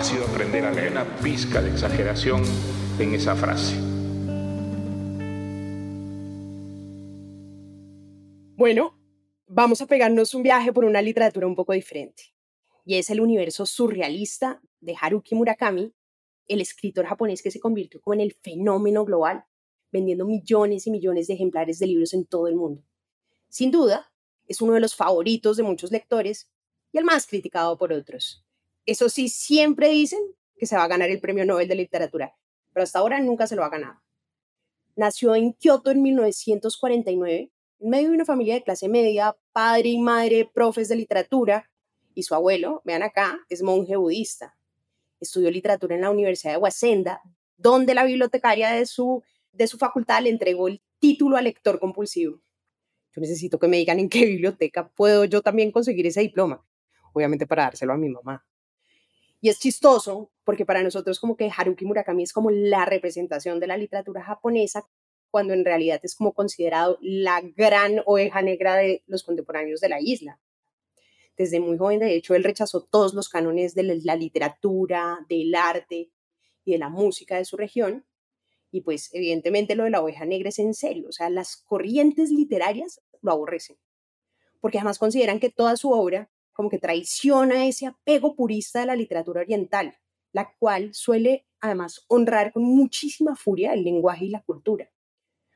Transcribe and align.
ha 0.00 0.02
sido 0.02 0.24
aprender 0.24 0.64
a 0.64 0.72
leer 0.72 0.92
una 0.92 1.04
pizca 1.18 1.60
de 1.60 1.70
exageración 1.70 2.42
en 2.98 3.12
esa 3.12 3.36
frase. 3.36 3.76
Bueno, 8.56 8.98
vamos 9.46 9.82
a 9.82 9.86
pegarnos 9.86 10.32
un 10.32 10.42
viaje 10.42 10.72
por 10.72 10.86
una 10.86 11.02
literatura 11.02 11.46
un 11.46 11.54
poco 11.54 11.74
diferente. 11.74 12.34
Y 12.86 12.94
es 12.94 13.10
el 13.10 13.20
universo 13.20 13.66
surrealista 13.66 14.62
de 14.80 14.96
Haruki 14.98 15.34
Murakami, 15.34 15.92
el 16.48 16.62
escritor 16.62 17.04
japonés 17.04 17.42
que 17.42 17.50
se 17.50 17.60
convirtió 17.60 18.00
como 18.00 18.14
en 18.14 18.20
el 18.22 18.32
fenómeno 18.32 19.04
global, 19.04 19.44
vendiendo 19.92 20.24
millones 20.24 20.86
y 20.86 20.90
millones 20.90 21.26
de 21.26 21.34
ejemplares 21.34 21.78
de 21.78 21.88
libros 21.88 22.14
en 22.14 22.24
todo 22.24 22.48
el 22.48 22.56
mundo. 22.56 22.82
Sin 23.50 23.70
duda, 23.70 24.10
es 24.48 24.62
uno 24.62 24.72
de 24.72 24.80
los 24.80 24.96
favoritos 24.96 25.58
de 25.58 25.62
muchos 25.62 25.92
lectores 25.92 26.50
y 26.90 26.96
el 26.96 27.04
más 27.04 27.26
criticado 27.26 27.76
por 27.76 27.92
otros. 27.92 28.46
Eso 28.86 29.08
sí, 29.08 29.28
siempre 29.28 29.88
dicen 29.88 30.20
que 30.56 30.66
se 30.66 30.76
va 30.76 30.84
a 30.84 30.88
ganar 30.88 31.10
el 31.10 31.20
Premio 31.20 31.44
Nobel 31.44 31.68
de 31.68 31.74
Literatura, 31.74 32.34
pero 32.72 32.84
hasta 32.84 32.98
ahora 32.98 33.20
nunca 33.20 33.46
se 33.46 33.56
lo 33.56 33.64
ha 33.64 33.68
ganado. 33.68 34.00
Nació 34.96 35.34
en 35.34 35.52
Kioto 35.54 35.90
en 35.90 36.02
1949 36.02 37.50
en 37.80 37.88
medio 37.88 38.08
de 38.08 38.14
una 38.14 38.24
familia 38.24 38.54
de 38.54 38.62
clase 38.62 38.88
media, 38.88 39.36
padre 39.52 39.88
y 39.88 39.98
madre 39.98 40.48
profes 40.52 40.88
de 40.88 40.96
literatura, 40.96 41.70
y 42.14 42.22
su 42.24 42.34
abuelo, 42.34 42.82
vean 42.84 43.02
acá, 43.02 43.38
es 43.48 43.62
monje 43.62 43.96
budista. 43.96 44.56
Estudió 45.18 45.50
literatura 45.50 45.94
en 45.94 46.02
la 46.02 46.10
Universidad 46.10 46.52
de 46.52 46.58
Waseda, 46.58 47.22
donde 47.56 47.94
la 47.94 48.04
bibliotecaria 48.04 48.70
de 48.70 48.84
su, 48.84 49.22
de 49.52 49.66
su 49.66 49.78
facultad 49.78 50.22
le 50.22 50.30
entregó 50.30 50.68
el 50.68 50.82
título 50.98 51.36
a 51.36 51.42
lector 51.42 51.78
compulsivo. 51.78 52.40
Yo 53.14 53.20
necesito 53.20 53.58
que 53.58 53.68
me 53.68 53.78
digan 53.78 53.98
en 53.98 54.08
qué 54.08 54.26
biblioteca 54.26 54.88
puedo 54.88 55.24
yo 55.24 55.40
también 55.40 55.72
conseguir 55.72 56.06
ese 56.06 56.20
diploma, 56.20 56.64
obviamente 57.12 57.46
para 57.46 57.64
dárselo 57.64 57.92
a 57.92 57.96
mi 57.96 58.08
mamá. 58.08 58.44
Y 59.40 59.48
es 59.48 59.58
chistoso 59.58 60.30
porque 60.44 60.66
para 60.66 60.82
nosotros 60.82 61.18
como 61.18 61.36
que 61.36 61.50
Haruki 61.54 61.84
Murakami 61.84 62.24
es 62.24 62.32
como 62.32 62.50
la 62.50 62.84
representación 62.84 63.58
de 63.60 63.66
la 63.66 63.76
literatura 63.76 64.22
japonesa 64.22 64.86
cuando 65.30 65.54
en 65.54 65.64
realidad 65.64 66.00
es 66.02 66.14
como 66.14 66.34
considerado 66.34 66.98
la 67.00 67.40
gran 67.40 68.02
oveja 68.04 68.42
negra 68.42 68.76
de 68.76 69.02
los 69.06 69.22
contemporáneos 69.22 69.80
de 69.80 69.88
la 69.88 70.00
isla. 70.00 70.40
Desde 71.36 71.60
muy 71.60 71.78
joven, 71.78 72.00
de 72.00 72.14
hecho, 72.14 72.34
él 72.34 72.44
rechazó 72.44 72.82
todos 72.82 73.14
los 73.14 73.28
cánones 73.28 73.74
de 73.74 73.84
la 73.84 74.16
literatura, 74.16 75.24
del 75.28 75.54
arte 75.54 76.10
y 76.64 76.72
de 76.72 76.78
la 76.78 76.90
música 76.90 77.36
de 77.36 77.44
su 77.44 77.56
región. 77.56 78.04
Y 78.70 78.82
pues 78.82 79.08
evidentemente 79.14 79.74
lo 79.74 79.84
de 79.84 79.90
la 79.90 80.02
oveja 80.02 80.26
negra 80.26 80.50
es 80.50 80.58
en 80.58 80.74
serio, 80.74 81.08
o 81.08 81.12
sea, 81.12 81.30
las 81.30 81.56
corrientes 81.56 82.30
literarias 82.30 83.00
lo 83.20 83.32
aborrecen, 83.32 83.76
porque 84.60 84.78
además 84.78 84.98
consideran 84.98 85.40
que 85.40 85.50
toda 85.50 85.76
su 85.76 85.90
obra 85.90 86.30
como 86.60 86.68
que 86.68 86.78
traiciona 86.78 87.66
ese 87.66 87.86
apego 87.86 88.36
purista 88.36 88.80
de 88.80 88.86
la 88.86 88.94
literatura 88.94 89.40
oriental, 89.40 89.96
la 90.30 90.54
cual 90.58 90.92
suele 90.92 91.46
además 91.58 92.04
honrar 92.06 92.52
con 92.52 92.64
muchísima 92.64 93.34
furia 93.34 93.72
el 93.72 93.82
lenguaje 93.82 94.26
y 94.26 94.28
la 94.28 94.42
cultura. 94.42 94.92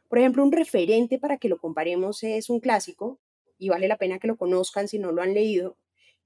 Por 0.09 0.19
ejemplo, 0.19 0.43
un 0.43 0.51
referente 0.51 1.19
para 1.19 1.37
que 1.37 1.51
lo 1.51 1.59
comparemos 1.59 2.23
es 2.23 2.49
un 2.49 2.59
clásico, 2.59 3.21
y 3.59 3.69
vale 3.69 3.87
la 3.87 3.99
pena 3.99 4.19
que 4.19 4.29
lo 4.29 4.39
conozcan 4.39 4.89
si 4.89 4.99
no 4.99 5.13
lo 5.13 5.21
han 5.21 5.35
leído, 5.35 5.77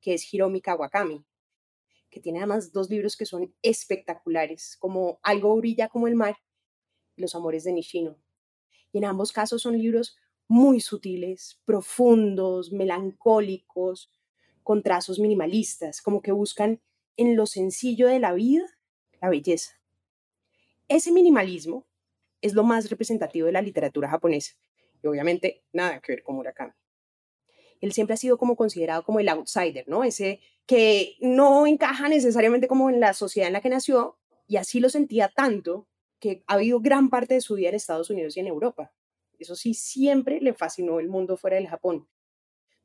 que 0.00 0.14
es 0.14 0.32
Hiromi 0.32 0.60
Kawakami, 0.60 1.24
que 2.08 2.20
tiene 2.20 2.38
además 2.38 2.72
dos 2.72 2.88
libros 2.88 3.16
que 3.16 3.26
son 3.26 3.52
espectaculares, 3.62 4.76
como 4.78 5.18
Algo 5.24 5.56
brilla 5.56 5.88
como 5.88 6.06
el 6.06 6.14
mar 6.14 6.36
y 7.16 7.22
Los 7.22 7.34
amores 7.34 7.64
de 7.64 7.72
Nishino. 7.72 8.16
Y 8.92 8.98
en 8.98 9.06
ambos 9.06 9.32
casos 9.32 9.60
son 9.60 9.76
libros 9.76 10.16
muy 10.46 10.78
sutiles, 10.80 11.60
profundos, 11.64 12.70
melancólicos, 12.70 14.12
con 14.68 14.82
trazos 14.82 15.18
minimalistas, 15.18 16.02
como 16.02 16.20
que 16.20 16.30
buscan 16.30 16.82
en 17.16 17.36
lo 17.36 17.46
sencillo 17.46 18.06
de 18.06 18.18
la 18.18 18.34
vida 18.34 18.66
la 19.18 19.30
belleza. 19.30 19.80
Ese 20.88 21.10
minimalismo 21.10 21.86
es 22.42 22.52
lo 22.52 22.64
más 22.64 22.90
representativo 22.90 23.46
de 23.46 23.52
la 23.52 23.62
literatura 23.62 24.10
japonesa. 24.10 24.58
Y 25.02 25.06
obviamente 25.06 25.64
nada 25.72 26.02
que 26.02 26.12
ver 26.12 26.22
con 26.22 26.36
Murakami. 26.36 26.74
Él 27.80 27.94
siempre 27.94 28.12
ha 28.12 28.18
sido 28.18 28.36
como 28.36 28.56
considerado 28.56 29.04
como 29.04 29.20
el 29.20 29.30
outsider, 29.30 29.88
¿no? 29.88 30.04
Ese 30.04 30.40
que 30.66 31.16
no 31.18 31.66
encaja 31.66 32.10
necesariamente 32.10 32.68
como 32.68 32.90
en 32.90 33.00
la 33.00 33.14
sociedad 33.14 33.46
en 33.46 33.54
la 33.54 33.62
que 33.62 33.70
nació 33.70 34.18
y 34.46 34.58
así 34.58 34.80
lo 34.80 34.90
sentía 34.90 35.28
tanto 35.28 35.88
que 36.20 36.44
ha 36.46 36.56
habido 36.56 36.78
gran 36.80 37.08
parte 37.08 37.32
de 37.32 37.40
su 37.40 37.54
vida 37.54 37.70
en 37.70 37.76
Estados 37.76 38.10
Unidos 38.10 38.36
y 38.36 38.40
en 38.40 38.48
Europa. 38.48 38.92
Eso 39.38 39.56
sí, 39.56 39.72
siempre 39.72 40.42
le 40.42 40.52
fascinó 40.52 41.00
el 41.00 41.08
mundo 41.08 41.38
fuera 41.38 41.56
del 41.56 41.68
Japón. 41.68 42.06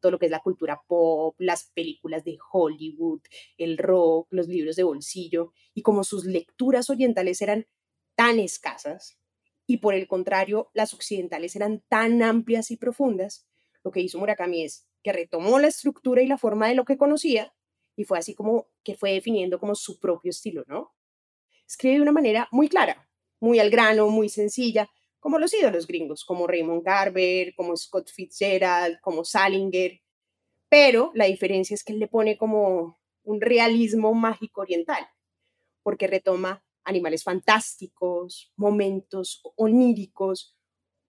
Todo 0.04 0.12
lo 0.12 0.20
que 0.20 0.26
es 0.26 0.32
la 0.32 0.42
cultura 0.42 0.82
pop, 0.86 1.34
las 1.40 1.72
películas 1.74 2.26
de 2.26 2.38
Hollywood, 2.52 3.22
el 3.58 3.78
rock, 3.78 4.28
los 4.32 4.50
libros 4.50 4.76
de 4.76 4.84
bolsillo. 4.84 5.54
Y 5.74 5.82
como 5.82 6.04
sus 6.04 6.26
lecturas 6.26 6.90
orientales 6.90 7.42
eran 7.42 7.68
tan 8.16 8.38
escasas, 8.38 9.18
y 9.66 9.78
por 9.78 9.94
el 9.94 10.10
contrario, 10.10 10.70
las 10.74 10.94
occidentales 10.94 11.56
eran 11.56 11.86
tan 11.88 12.22
amplias 12.22 12.70
y 12.70 12.76
profundas, 12.76 13.48
lo 13.82 13.92
que 13.92 14.02
hizo 14.02 14.20
Murakami 14.20 14.64
es 14.64 14.90
que 15.04 15.14
retomó 15.14 15.58
la 15.60 15.68
estructura 15.68 16.22
y 16.22 16.28
la 16.28 16.38
forma 16.38 16.68
de 16.68 16.76
lo 16.76 16.84
que 16.84 16.98
conocía 16.98 17.54
y 17.96 18.04
fue 18.04 18.18
así 18.20 18.36
como 18.36 18.68
que 18.84 18.96
fue 18.96 19.14
definiendo 19.14 19.58
como 19.58 19.76
su 19.76 20.00
propio 20.00 20.32
estilo, 20.32 20.64
¿no? 20.68 20.94
Escribe 21.66 21.96
de 21.96 22.02
una 22.02 22.12
manera 22.12 22.48
muy 22.52 22.68
clara, 22.68 23.10
muy 23.40 23.60
al 23.60 23.70
grano, 23.70 24.10
muy 24.10 24.28
sencilla, 24.28 24.90
como 25.24 25.40
los 25.40 25.54
ídolos 25.54 25.88
gringos, 25.88 26.26
como 26.26 26.48
Raymond 26.48 26.84
Carver, 26.84 27.56
como 27.56 27.78
Scott 27.78 28.12
Fitzgerald, 28.12 29.00
como 29.00 29.24
Salinger, 29.24 30.02
pero 30.70 31.12
la 31.16 31.26
diferencia 31.26 31.76
es 31.76 31.84
que 31.86 31.94
él 31.94 32.00
le 32.00 32.10
pone 32.10 32.38
como 32.38 33.00
un 33.24 33.40
realismo 33.40 34.14
mágico 34.14 34.60
oriental, 34.60 35.08
porque 35.82 36.08
retoma 36.08 36.66
animales 36.84 37.24
fantásticos, 37.24 38.52
momentos 38.58 39.42
oníricos, 39.56 40.58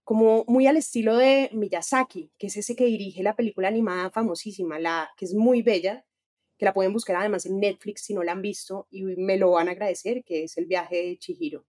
como 0.05 0.45
muy 0.47 0.69
al 0.69 0.77
estilo 0.77 1.17
de 1.17 1.51
Miyazaki, 1.53 2.31
que 2.39 2.47
es 2.47 2.57
ese 2.57 2.77
que 2.77 2.85
dirige 2.85 3.25
la 3.25 3.35
película 3.35 3.67
animada 3.67 4.13
famosísima, 4.13 4.79
la 4.79 5.11
que 5.17 5.25
es 5.25 5.35
muy 5.35 5.63
bella, 5.63 6.07
que 6.57 6.67
la 6.67 6.73
pueden 6.73 6.93
buscar 6.93 7.17
además 7.17 7.47
en 7.47 7.59
Netflix 7.59 8.03
si 8.03 8.15
no 8.15 8.23
la 8.23 8.31
han 8.31 8.43
visto 8.43 8.87
y 8.91 9.03
me 9.03 9.39
lo 9.39 9.51
van 9.51 9.67
a 9.67 9.73
agradecer, 9.73 10.23
que 10.23 10.45
es 10.45 10.57
El 10.57 10.67
viaje 10.67 11.03
de 11.03 11.19
Chihiro. 11.19 11.65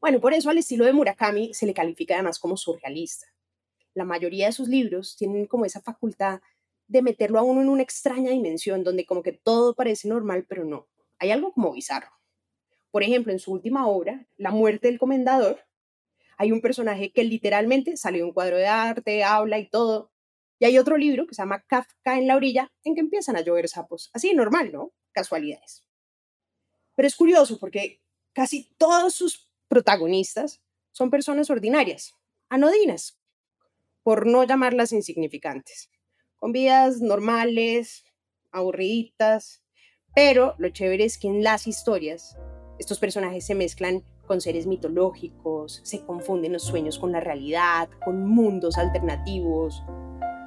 Bueno, 0.00 0.18
por 0.18 0.32
eso 0.32 0.48
al 0.48 0.56
estilo 0.56 0.86
de 0.86 0.94
Murakami 0.94 1.52
se 1.52 1.66
le 1.66 1.74
califica 1.74 2.14
además 2.14 2.38
como 2.38 2.56
surrealista. 2.56 3.26
La 3.92 4.04
mayoría 4.04 4.46
de 4.46 4.52
sus 4.52 4.68
libros 4.68 5.14
tienen 5.16 5.46
como 5.46 5.66
esa 5.66 5.82
facultad 5.82 6.40
de 6.86 7.02
meterlo 7.02 7.38
a 7.38 7.42
uno 7.42 7.60
en 7.60 7.68
una 7.68 7.82
extraña 7.82 8.30
dimensión 8.30 8.82
donde 8.82 9.04
como 9.04 9.22
que 9.22 9.32
todo 9.32 9.74
parece 9.74 10.08
normal, 10.08 10.46
pero 10.48 10.64
no. 10.64 10.88
Hay 11.18 11.30
algo 11.30 11.52
como 11.52 11.72
bizarro. 11.72 12.10
Por 12.90 13.02
ejemplo, 13.02 13.32
en 13.32 13.38
su 13.38 13.52
última 13.52 13.86
obra, 13.86 14.26
La 14.38 14.50
muerte 14.50 14.88
del 14.88 14.98
comendador, 14.98 15.66
hay 16.38 16.50
un 16.50 16.62
personaje 16.62 17.12
que 17.12 17.22
literalmente 17.22 17.98
sale 17.98 18.18
de 18.18 18.24
un 18.24 18.32
cuadro 18.32 18.56
de 18.56 18.66
arte, 18.66 19.22
habla 19.22 19.58
y 19.58 19.68
todo. 19.68 20.10
Y 20.58 20.64
hay 20.64 20.78
otro 20.78 20.96
libro 20.96 21.26
que 21.26 21.34
se 21.34 21.42
llama 21.42 21.62
Kafka 21.66 22.16
en 22.16 22.26
la 22.26 22.36
orilla, 22.36 22.72
en 22.84 22.94
que 22.94 23.00
empiezan 23.02 23.36
a 23.36 23.42
llover 23.42 23.68
sapos. 23.68 24.10
Así, 24.14 24.32
normal, 24.32 24.72
¿no? 24.72 24.92
Casualidades. 25.12 25.84
Pero 26.94 27.06
es 27.06 27.16
curioso 27.16 27.58
porque 27.58 28.00
casi 28.32 28.74
todos 28.78 29.14
sus 29.14 29.49
protagonistas 29.70 30.60
son 30.90 31.10
personas 31.10 31.48
ordinarias, 31.48 32.16
anodinas, 32.48 33.18
por 34.02 34.26
no 34.26 34.42
llamarlas 34.42 34.92
insignificantes, 34.92 35.90
con 36.36 36.50
vidas 36.50 37.00
normales, 37.00 38.04
aburriditas, 38.50 39.62
pero 40.12 40.56
lo 40.58 40.70
chévere 40.70 41.04
es 41.04 41.18
que 41.18 41.28
en 41.28 41.44
las 41.44 41.68
historias 41.68 42.36
estos 42.80 42.98
personajes 42.98 43.46
se 43.46 43.54
mezclan 43.54 44.02
con 44.26 44.40
seres 44.40 44.66
mitológicos, 44.66 45.80
se 45.84 46.04
confunden 46.04 46.52
los 46.52 46.64
sueños 46.64 46.98
con 46.98 47.12
la 47.12 47.20
realidad, 47.20 47.88
con 48.04 48.26
mundos 48.26 48.76
alternativos, 48.76 49.84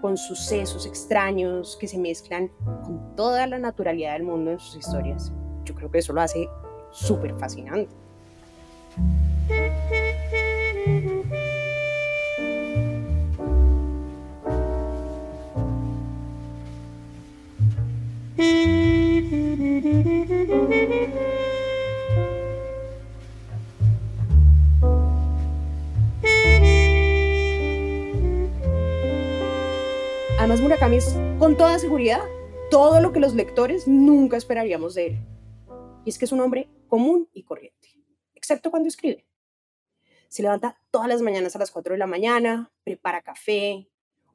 con 0.02 0.18
sucesos 0.18 0.86
extraños 0.86 1.78
que 1.80 1.88
se 1.88 1.98
mezclan 1.98 2.50
con 2.84 3.16
toda 3.16 3.48
la 3.48 3.58
naturalidad 3.58 4.14
del 4.14 4.24
mundo 4.24 4.52
en 4.52 4.60
sus 4.60 4.76
historias. 4.76 5.32
Yo 5.64 5.76
creo 5.76 5.90
que 5.90 6.00
eso 6.00 6.12
lo 6.12 6.20
hace 6.20 6.46
súper 6.92 7.38
fascinante. 7.40 8.03
Murakami 30.74 30.98
es 30.98 31.16
con 31.38 31.56
toda 31.56 31.78
seguridad 31.78 32.24
todo 32.72 33.00
lo 33.00 33.14
que 33.14 33.20
los 33.20 33.36
lectores 33.36 33.88
nunca 33.88 34.38
esperaríamos 34.38 34.96
de 34.96 35.06
él. 35.06 35.18
Y 36.04 36.10
es 36.10 36.18
que 36.18 36.26
es 36.26 36.32
un 36.32 36.40
hombre 36.40 36.68
común 36.88 37.30
y 37.32 37.44
corriente, 37.44 37.90
excepto 38.34 38.72
cuando 38.72 38.90
escribe. 38.90 39.24
Se 40.30 40.42
levanta 40.42 40.82
todas 40.90 41.08
las 41.08 41.22
mañanas 41.22 41.56
a 41.56 41.60
las 41.60 41.70
4 41.70 41.94
de 41.94 42.00
la 42.00 42.08
mañana, 42.08 42.72
prepara 42.84 43.22
café, 43.22 43.88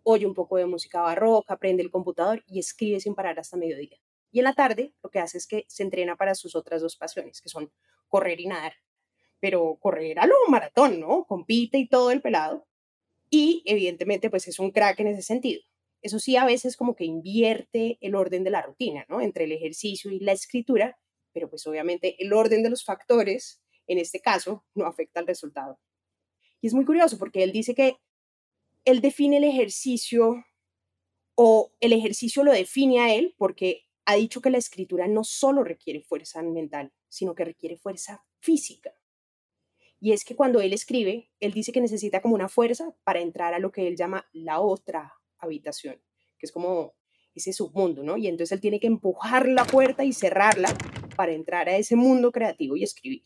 oye 0.05 0.26
un 0.26 0.35
poco 0.35 0.58
de 0.58 0.67
música 0.67 1.00
barroca, 1.00 1.56
prende 1.56 1.82
el 1.82 1.90
computador 1.90 2.44
y 2.46 2.61
escribe 2.61 3.00
sin 3.00 3.17
parar 3.17 3.40
hasta 3.40 3.56
mediodía. 3.56 3.99
Y 4.31 4.38
en 4.38 4.44
la 4.44 4.55
tarde 4.55 4.94
lo 5.02 5.11
que 5.11 5.19
hace 5.19 5.38
es 5.38 5.49
que 5.49 5.64
se 5.67 5.82
entrena 5.82 6.14
para 6.14 6.37
sus 6.37 6.55
otras 6.55 6.82
dos 6.82 6.94
pasiones, 6.94 7.43
que 7.43 7.49
son 7.49 7.73
correr 8.06 8.38
y 8.38 8.46
nadar. 8.46 8.75
Pero 9.40 9.76
correr 9.81 10.20
a 10.20 10.26
lo 10.29 10.37
maratón, 10.46 11.00
¿no? 11.00 11.25
Compite 11.25 11.79
y 11.79 11.88
todo 11.88 12.12
el 12.12 12.23
pelado. 12.23 12.64
Y 13.29 13.64
evidentemente 13.67 14.31
pues 14.31 14.46
es 14.46 14.61
un 14.61 14.70
crack 14.70 15.00
en 15.00 15.08
ese 15.08 15.23
sentido. 15.23 15.62
Eso 16.02 16.18
sí, 16.18 16.36
a 16.36 16.44
veces 16.44 16.76
como 16.76 16.94
que 16.94 17.04
invierte 17.04 17.98
el 18.00 18.14
orden 18.14 18.44
de 18.44 18.50
la 18.50 18.62
rutina, 18.62 19.04
¿no? 19.08 19.20
Entre 19.20 19.44
el 19.44 19.52
ejercicio 19.52 20.10
y 20.10 20.20
la 20.20 20.32
escritura, 20.32 20.98
pero 21.32 21.50
pues 21.50 21.66
obviamente 21.66 22.16
el 22.22 22.32
orden 22.32 22.62
de 22.62 22.70
los 22.70 22.84
factores, 22.84 23.60
en 23.86 23.98
este 23.98 24.20
caso, 24.20 24.64
no 24.74 24.86
afecta 24.86 25.20
al 25.20 25.26
resultado. 25.26 25.78
Y 26.60 26.68
es 26.68 26.74
muy 26.74 26.84
curioso 26.84 27.18
porque 27.18 27.42
él 27.42 27.52
dice 27.52 27.74
que 27.74 27.96
él 28.84 29.00
define 29.00 29.38
el 29.38 29.44
ejercicio 29.44 30.44
o 31.34 31.72
el 31.80 31.92
ejercicio 31.92 32.42
lo 32.42 32.52
define 32.52 33.00
a 33.00 33.14
él 33.14 33.34
porque 33.36 33.84
ha 34.06 34.14
dicho 34.14 34.40
que 34.40 34.50
la 34.50 34.58
escritura 34.58 35.06
no 35.06 35.22
solo 35.22 35.62
requiere 35.62 36.00
fuerza 36.00 36.42
mental, 36.42 36.92
sino 37.08 37.34
que 37.34 37.44
requiere 37.44 37.76
fuerza 37.76 38.24
física. 38.40 38.92
Y 40.00 40.12
es 40.12 40.24
que 40.24 40.36
cuando 40.36 40.60
él 40.60 40.72
escribe, 40.72 41.30
él 41.40 41.52
dice 41.52 41.72
que 41.72 41.80
necesita 41.80 42.22
como 42.22 42.34
una 42.34 42.48
fuerza 42.48 42.94
para 43.04 43.20
entrar 43.20 43.52
a 43.52 43.58
lo 43.58 43.72
que 43.72 43.86
él 43.86 43.96
llama 43.96 44.26
la 44.32 44.60
otra 44.60 45.17
habitación, 45.38 46.00
que 46.38 46.46
es 46.46 46.52
como 46.52 46.94
ese 47.35 47.52
submundo, 47.52 48.02
¿no? 48.02 48.17
Y 48.17 48.26
entonces 48.26 48.52
él 48.52 48.61
tiene 48.61 48.81
que 48.81 48.87
empujar 48.87 49.49
la 49.49 49.64
puerta 49.64 50.05
y 50.05 50.12
cerrarla 50.12 50.76
para 51.17 51.32
entrar 51.32 51.69
a 51.69 51.76
ese 51.76 51.96
mundo 51.96 52.32
creativo 52.32 52.76
y 52.76 52.85
escribir. 52.85 53.25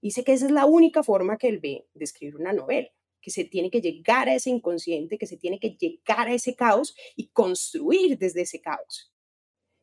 Dice 0.00 0.24
que 0.24 0.32
esa 0.32 0.46
es 0.46 0.52
la 0.52 0.66
única 0.66 1.02
forma 1.02 1.38
que 1.38 1.48
él 1.48 1.58
ve 1.58 1.86
de 1.94 2.04
escribir 2.04 2.36
una 2.36 2.52
novela, 2.52 2.88
que 3.20 3.30
se 3.30 3.44
tiene 3.44 3.70
que 3.70 3.80
llegar 3.80 4.28
a 4.28 4.34
ese 4.34 4.50
inconsciente, 4.50 5.18
que 5.18 5.26
se 5.26 5.36
tiene 5.36 5.58
que 5.58 5.70
llegar 5.70 6.28
a 6.28 6.34
ese 6.34 6.54
caos 6.54 6.94
y 7.16 7.28
construir 7.28 8.18
desde 8.18 8.42
ese 8.42 8.60
caos. 8.60 9.12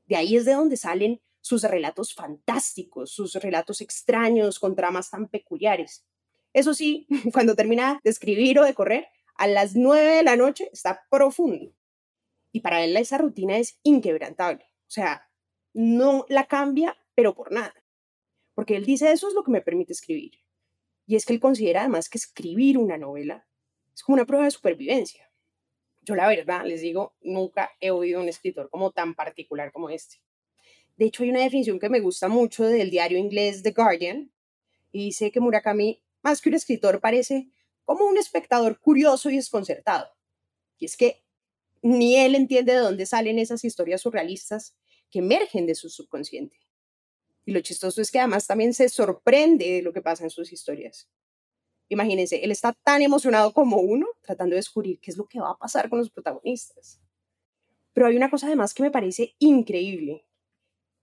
De 0.05 0.15
ahí 0.15 0.35
es 0.35 0.45
de 0.45 0.53
donde 0.53 0.77
salen 0.77 1.21
sus 1.41 1.63
relatos 1.63 2.13
fantásticos, 2.13 3.11
sus 3.11 3.33
relatos 3.35 3.81
extraños 3.81 4.59
con 4.59 4.75
tramas 4.75 5.09
tan 5.09 5.27
peculiares. 5.27 6.05
Eso 6.53 6.73
sí, 6.73 7.07
cuando 7.33 7.55
termina 7.55 7.99
de 8.03 8.09
escribir 8.09 8.59
o 8.59 8.63
de 8.63 8.73
correr, 8.73 9.07
a 9.35 9.47
las 9.47 9.75
nueve 9.75 10.15
de 10.15 10.23
la 10.23 10.35
noche 10.35 10.69
está 10.71 11.05
profundo. 11.09 11.73
Y 12.51 12.61
para 12.61 12.83
él 12.83 12.95
esa 12.97 13.17
rutina 13.17 13.57
es 13.57 13.79
inquebrantable. 13.83 14.65
O 14.87 14.91
sea, 14.91 15.27
no 15.73 16.25
la 16.29 16.45
cambia, 16.45 16.97
pero 17.15 17.33
por 17.33 17.51
nada. 17.51 17.73
Porque 18.53 18.75
él 18.75 18.85
dice, 18.85 19.11
eso 19.11 19.27
es 19.27 19.33
lo 19.33 19.43
que 19.43 19.51
me 19.51 19.61
permite 19.61 19.93
escribir. 19.93 20.33
Y 21.05 21.15
es 21.15 21.25
que 21.25 21.33
él 21.33 21.39
considera 21.39 21.81
además 21.81 22.09
que 22.09 22.17
escribir 22.17 22.77
una 22.77 22.97
novela 22.97 23.47
es 23.93 24.03
como 24.03 24.15
una 24.15 24.25
prueba 24.25 24.45
de 24.45 24.51
supervivencia. 24.51 25.29
Yo 26.01 26.15
la 26.15 26.27
verdad, 26.27 26.65
les 26.65 26.81
digo, 26.81 27.15
nunca 27.21 27.71
he 27.79 27.91
oído 27.91 28.21
un 28.21 28.27
escritor 28.27 28.69
como 28.69 28.91
tan 28.91 29.15
particular 29.15 29.71
como 29.71 29.89
este. 29.89 30.17
De 30.97 31.05
hecho, 31.05 31.23
hay 31.23 31.29
una 31.29 31.41
definición 31.41 31.79
que 31.79 31.89
me 31.89 32.01
gusta 32.01 32.27
mucho 32.27 32.65
del 32.65 32.91
diario 32.91 33.17
inglés 33.17 33.63
The 33.63 33.71
Guardian 33.71 34.31
y 34.91 35.05
dice 35.05 35.31
que 35.31 35.39
Murakami, 35.39 36.03
más 36.21 36.41
que 36.41 36.49
un 36.49 36.55
escritor, 36.55 36.99
parece 36.99 37.49
como 37.85 38.05
un 38.05 38.17
espectador 38.17 38.79
curioso 38.79 39.29
y 39.29 39.35
desconcertado. 39.35 40.07
Y 40.77 40.85
es 40.85 40.97
que 40.97 41.23
ni 41.81 42.15
él 42.15 42.35
entiende 42.35 42.73
de 42.73 42.79
dónde 42.79 43.05
salen 43.05 43.39
esas 43.39 43.63
historias 43.63 44.01
surrealistas 44.01 44.75
que 45.09 45.19
emergen 45.19 45.65
de 45.65 45.75
su 45.75 45.89
subconsciente. 45.89 46.57
Y 47.45 47.51
lo 47.51 47.59
chistoso 47.59 48.01
es 48.01 48.09
que 48.09 48.19
además 48.19 48.47
también 48.47 48.73
se 48.73 48.87
sorprende 48.89 49.69
de 49.69 49.81
lo 49.81 49.91
que 49.91 50.01
pasa 50.01 50.23
en 50.23 50.29
sus 50.29 50.53
historias. 50.53 51.09
Imagínense, 51.89 52.43
él 52.43 52.51
está 52.51 52.73
tan 52.83 53.01
emocionado 53.01 53.53
como 53.53 53.77
uno 53.77 54.07
tratando 54.21 54.53
de 54.53 54.59
descubrir 54.59 54.99
qué 54.99 55.11
es 55.11 55.17
lo 55.17 55.25
que 55.25 55.39
va 55.39 55.51
a 55.51 55.57
pasar 55.57 55.89
con 55.89 55.99
los 55.99 56.09
protagonistas. 56.09 57.01
Pero 57.91 58.07
hay 58.07 58.15
una 58.15 58.29
cosa 58.29 58.47
además 58.47 58.73
que 58.73 58.83
me 58.83 58.91
parece 58.91 59.35
increíble. 59.39 60.25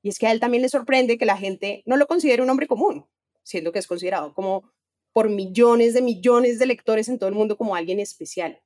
Y 0.02 0.08
es 0.08 0.18
que 0.18 0.26
a 0.26 0.32
él 0.32 0.40
también 0.40 0.62
le 0.62 0.68
sorprende 0.70 1.18
que 1.18 1.26
la 1.26 1.36
gente 1.36 1.82
no 1.84 1.96
lo 1.96 2.06
considere 2.06 2.42
un 2.42 2.50
hombre 2.50 2.66
común, 2.66 3.06
siendo 3.42 3.70
que 3.70 3.78
es 3.78 3.86
considerado 3.86 4.34
como 4.34 4.72
por 5.12 5.28
millones 5.28 5.94
de 5.94 6.02
millones 6.02 6.58
de 6.58 6.66
lectores 6.66 7.08
en 7.08 7.18
todo 7.18 7.28
el 7.28 7.34
mundo 7.34 7.56
como 7.56 7.74
alguien 7.74 8.00
especial. 8.00 8.60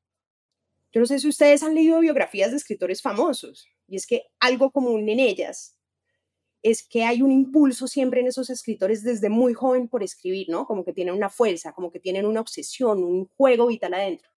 Yo 0.93 1.01
no 1.01 1.07
sé 1.07 1.19
si 1.19 1.29
ustedes 1.29 1.63
han 1.63 1.75
leído 1.75 2.01
biografías 2.01 2.51
de 2.51 2.57
escritores 2.57 3.03
famosos, 3.03 3.67
y 3.89 3.97
es 3.97 4.07
que 4.07 4.27
algo 4.41 4.71
común 4.71 5.09
en 5.09 5.21
ellas 5.21 5.77
es 6.63 6.83
que 6.83 7.05
hay 7.05 7.21
un 7.21 7.31
impulso 7.31 7.87
siempre 7.87 8.21
en 8.21 8.27
esos 8.27 8.49
escritores 8.49 9.03
desde 9.03 9.29
muy 9.29 9.53
joven 9.53 9.87
por 9.87 10.03
escribir, 10.03 10.49
¿no? 10.49 10.67
Como 10.67 10.83
que 10.83 10.95
tienen 10.95 11.15
una 11.15 11.29
fuerza, 11.29 11.73
como 11.73 11.91
que 11.91 12.01
tienen 12.01 12.25
una 12.25 12.41
obsesión, 12.41 13.05
un 13.05 13.27
juego 13.37 13.67
vital 13.67 13.93
adentro. 13.93 14.31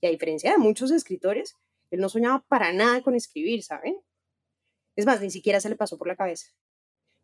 Y 0.00 0.06
a 0.06 0.10
diferencia 0.10 0.52
de 0.52 0.58
muchos 0.58 0.90
escritores, 0.90 1.56
él 1.90 2.00
no 2.00 2.08
soñaba 2.08 2.42
para 2.48 2.72
nada 2.72 3.02
con 3.02 3.14
escribir, 3.14 3.62
¿saben? 3.62 4.00
Es 4.96 5.04
más, 5.04 5.20
ni 5.20 5.30
siquiera 5.30 5.60
se 5.60 5.68
le 5.68 5.76
pasó 5.76 5.98
por 5.98 6.08
la 6.08 6.16
cabeza. 6.16 6.46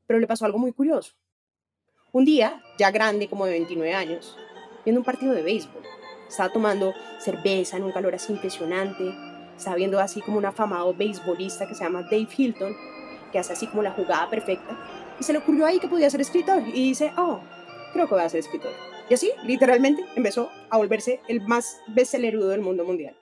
Pero 0.07 0.19
le 0.21 0.27
pasó 0.27 0.45
algo 0.45 0.59
muy 0.59 0.73
curioso. 0.73 1.15
Un 2.17 2.25
día, 2.25 2.63
ya 2.79 2.91
grande, 2.91 3.29
como 3.29 3.45
de 3.45 3.53
29 3.53 3.93
años, 3.93 4.39
viendo 4.87 5.01
un 5.01 5.05
partido 5.05 5.35
de 5.35 5.43
béisbol, 5.43 5.83
estaba 6.27 6.51
tomando 6.51 6.95
cerveza 7.19 7.77
en 7.77 7.83
un 7.83 7.93
calor 7.93 8.15
así 8.15 8.33
impresionante, 8.33 9.05
estaba 9.55 9.77
viendo 9.77 10.01
así 10.01 10.23
como 10.23 10.39
un 10.39 10.47
afamado 10.47 10.95
beisbolista 10.95 11.69
que 11.69 11.75
se 11.75 11.85
llama 11.85 12.05
Dave 12.05 12.27
Hilton, 12.35 12.75
que 13.31 13.39
hace 13.39 13.53
así 13.53 13.67
como 13.67 13.83
la 13.83 13.91
jugada 13.91 14.31
perfecta, 14.31 14.79
y 15.21 15.25
se 15.25 15.35
le 15.35 15.41
ocurrió 15.41 15.67
ahí 15.67 15.79
que 15.79 15.89
podía 15.89 16.09
ser 16.09 16.23
escritor, 16.23 16.63
y 16.67 16.89
dice, 16.89 17.13
oh, 17.19 17.43
creo 17.93 18.09
que 18.09 18.15
voy 18.15 18.25
a 18.25 18.31
ser 18.31 18.41
escritor. 18.41 18.73
Y 19.11 19.13
así, 19.13 19.31
literalmente, 19.45 20.03
empezó 20.15 20.49
a 20.71 20.79
volverse 20.79 21.21
el 21.29 21.43
más 21.43 21.83
bestsellerudo 21.89 22.49
del 22.49 22.63
mundo 22.63 22.87
mundial. 22.87 23.15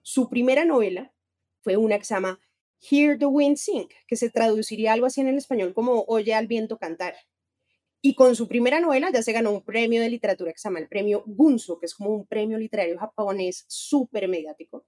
Su 0.00 0.30
primera 0.30 0.64
novela 0.64 1.12
fue 1.60 1.76
una 1.76 1.98
que 1.98 2.06
se 2.06 2.14
llama 2.14 2.40
Hear 2.80 3.18
the 3.18 3.26
Wind 3.26 3.58
Sing, 3.58 3.88
que 4.06 4.16
se 4.16 4.30
traduciría 4.30 4.94
algo 4.94 5.04
así 5.04 5.20
en 5.20 5.28
el 5.28 5.36
español 5.36 5.74
como 5.74 6.06
Oye 6.08 6.32
al 6.32 6.46
viento 6.46 6.78
cantar. 6.78 7.14
Y 8.02 8.14
con 8.14 8.36
su 8.36 8.46
primera 8.46 8.80
novela 8.80 9.10
ya 9.10 9.22
se 9.22 9.32
ganó 9.32 9.50
un 9.50 9.62
premio 9.62 10.00
de 10.00 10.10
literatura 10.10 10.52
que 10.52 10.58
se 10.58 10.68
llama 10.68 10.78
el 10.78 10.88
premio 10.88 11.24
Gunso, 11.26 11.78
que 11.78 11.86
es 11.86 11.94
como 11.94 12.10
un 12.10 12.26
premio 12.26 12.58
literario 12.58 12.98
japonés 12.98 13.64
súper 13.68 14.28
mediático. 14.28 14.86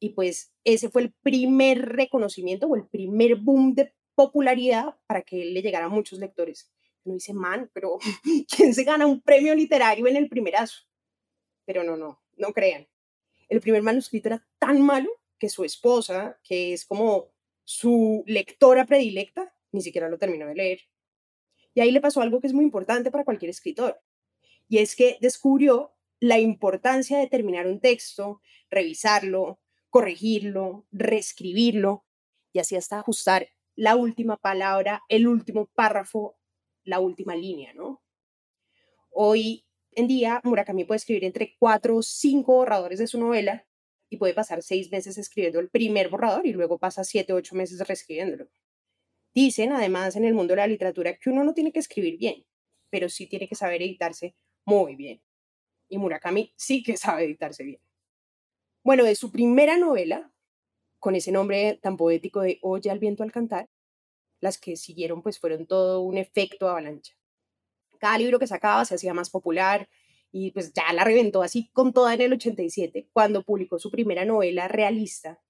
Y 0.00 0.10
pues 0.10 0.52
ese 0.64 0.88
fue 0.88 1.02
el 1.02 1.12
primer 1.22 1.80
reconocimiento 1.80 2.66
o 2.66 2.74
el 2.74 2.88
primer 2.88 3.36
boom 3.36 3.74
de 3.74 3.92
popularidad 4.14 4.96
para 5.06 5.22
que 5.22 5.44
le 5.44 5.62
llegara 5.62 5.86
a 5.86 5.90
muchos 5.90 6.18
lectores. 6.18 6.72
Uno 7.04 7.14
dice, 7.14 7.32
man, 7.32 7.70
pero 7.72 7.98
¿quién 8.48 8.74
se 8.74 8.84
gana 8.84 9.06
un 9.06 9.20
premio 9.20 9.54
literario 9.54 10.06
en 10.06 10.16
el 10.16 10.28
primerazo? 10.28 10.82
Pero 11.64 11.84
no, 11.84 11.96
no, 11.96 12.20
no 12.36 12.52
crean. 12.52 12.88
El 13.48 13.60
primer 13.60 13.82
manuscrito 13.82 14.28
era 14.28 14.46
tan 14.58 14.80
malo 14.80 15.10
que 15.38 15.48
su 15.48 15.64
esposa, 15.64 16.40
que 16.42 16.72
es 16.72 16.84
como 16.84 17.32
su 17.64 18.24
lectora 18.26 18.86
predilecta, 18.86 19.54
ni 19.72 19.82
siquiera 19.82 20.08
lo 20.08 20.18
terminó 20.18 20.46
de 20.46 20.54
leer. 20.54 20.80
Y 21.74 21.80
ahí 21.80 21.90
le 21.90 22.00
pasó 22.00 22.20
algo 22.20 22.40
que 22.40 22.46
es 22.46 22.52
muy 22.52 22.64
importante 22.64 23.10
para 23.10 23.24
cualquier 23.24 23.50
escritor, 23.50 24.00
y 24.68 24.78
es 24.78 24.96
que 24.96 25.18
descubrió 25.20 25.94
la 26.20 26.38
importancia 26.38 27.18
de 27.18 27.26
terminar 27.26 27.66
un 27.66 27.80
texto, 27.80 28.40
revisarlo, 28.70 29.60
corregirlo, 29.90 30.86
reescribirlo, 30.92 32.04
y 32.52 32.58
así 32.58 32.76
hasta 32.76 32.98
ajustar 32.98 33.48
la 33.74 33.96
última 33.96 34.36
palabra, 34.36 35.02
el 35.08 35.26
último 35.26 35.66
párrafo, 35.66 36.36
la 36.84 37.00
última 37.00 37.34
línea, 37.34 37.72
¿no? 37.74 38.02
Hoy 39.10 39.66
en 39.94 40.08
día, 40.08 40.40
Murakami 40.42 40.84
puede 40.84 40.96
escribir 40.96 41.24
entre 41.24 41.54
cuatro 41.58 41.96
o 41.96 42.02
cinco 42.02 42.54
borradores 42.54 42.98
de 42.98 43.06
su 43.06 43.20
novela 43.20 43.66
y 44.08 44.16
puede 44.16 44.32
pasar 44.32 44.62
seis 44.62 44.90
meses 44.90 45.18
escribiendo 45.18 45.60
el 45.60 45.68
primer 45.68 46.08
borrador 46.08 46.46
y 46.46 46.52
luego 46.52 46.78
pasa 46.78 47.04
siete 47.04 47.34
o 47.34 47.36
ocho 47.36 47.54
meses 47.54 47.86
reescribiéndolo. 47.86 48.48
Dicen 49.34 49.72
además 49.72 50.14
en 50.16 50.24
el 50.24 50.34
mundo 50.34 50.52
de 50.52 50.58
la 50.58 50.66
literatura 50.66 51.16
que 51.16 51.30
uno 51.30 51.42
no 51.42 51.54
tiene 51.54 51.72
que 51.72 51.78
escribir 51.78 52.18
bien, 52.18 52.44
pero 52.90 53.08
sí 53.08 53.26
tiene 53.26 53.48
que 53.48 53.54
saber 53.54 53.80
editarse 53.80 54.34
muy 54.64 54.94
bien. 54.94 55.22
Y 55.88 55.98
Murakami 55.98 56.52
sí 56.56 56.82
que 56.82 56.96
sabe 56.98 57.24
editarse 57.24 57.64
bien. 57.64 57.80
Bueno, 58.84 59.04
de 59.04 59.14
su 59.14 59.30
primera 59.30 59.78
novela, 59.78 60.32
con 60.98 61.14
ese 61.14 61.32
nombre 61.32 61.78
tan 61.82 61.96
poético 61.96 62.40
de 62.42 62.58
Oye 62.62 62.90
al 62.90 62.98
viento 62.98 63.22
al 63.22 63.32
cantar, 63.32 63.70
las 64.40 64.58
que 64.58 64.76
siguieron 64.76 65.22
pues 65.22 65.38
fueron 65.38 65.66
todo 65.66 66.00
un 66.00 66.18
efecto 66.18 66.68
avalancha. 66.68 67.14
Cada 67.98 68.18
libro 68.18 68.38
que 68.38 68.46
sacaba 68.46 68.84
se 68.84 68.96
hacía 68.96 69.14
más 69.14 69.30
popular 69.30 69.88
y 70.32 70.50
pues 70.50 70.72
ya 70.72 70.92
la 70.92 71.04
reventó 71.04 71.42
así 71.42 71.70
con 71.72 71.92
toda 71.92 72.14
en 72.14 72.22
el 72.22 72.32
87 72.32 73.08
cuando 73.12 73.44
publicó 73.44 73.78
su 73.78 73.90
primera 73.90 74.24
novela 74.24 74.66
realista 74.66 75.40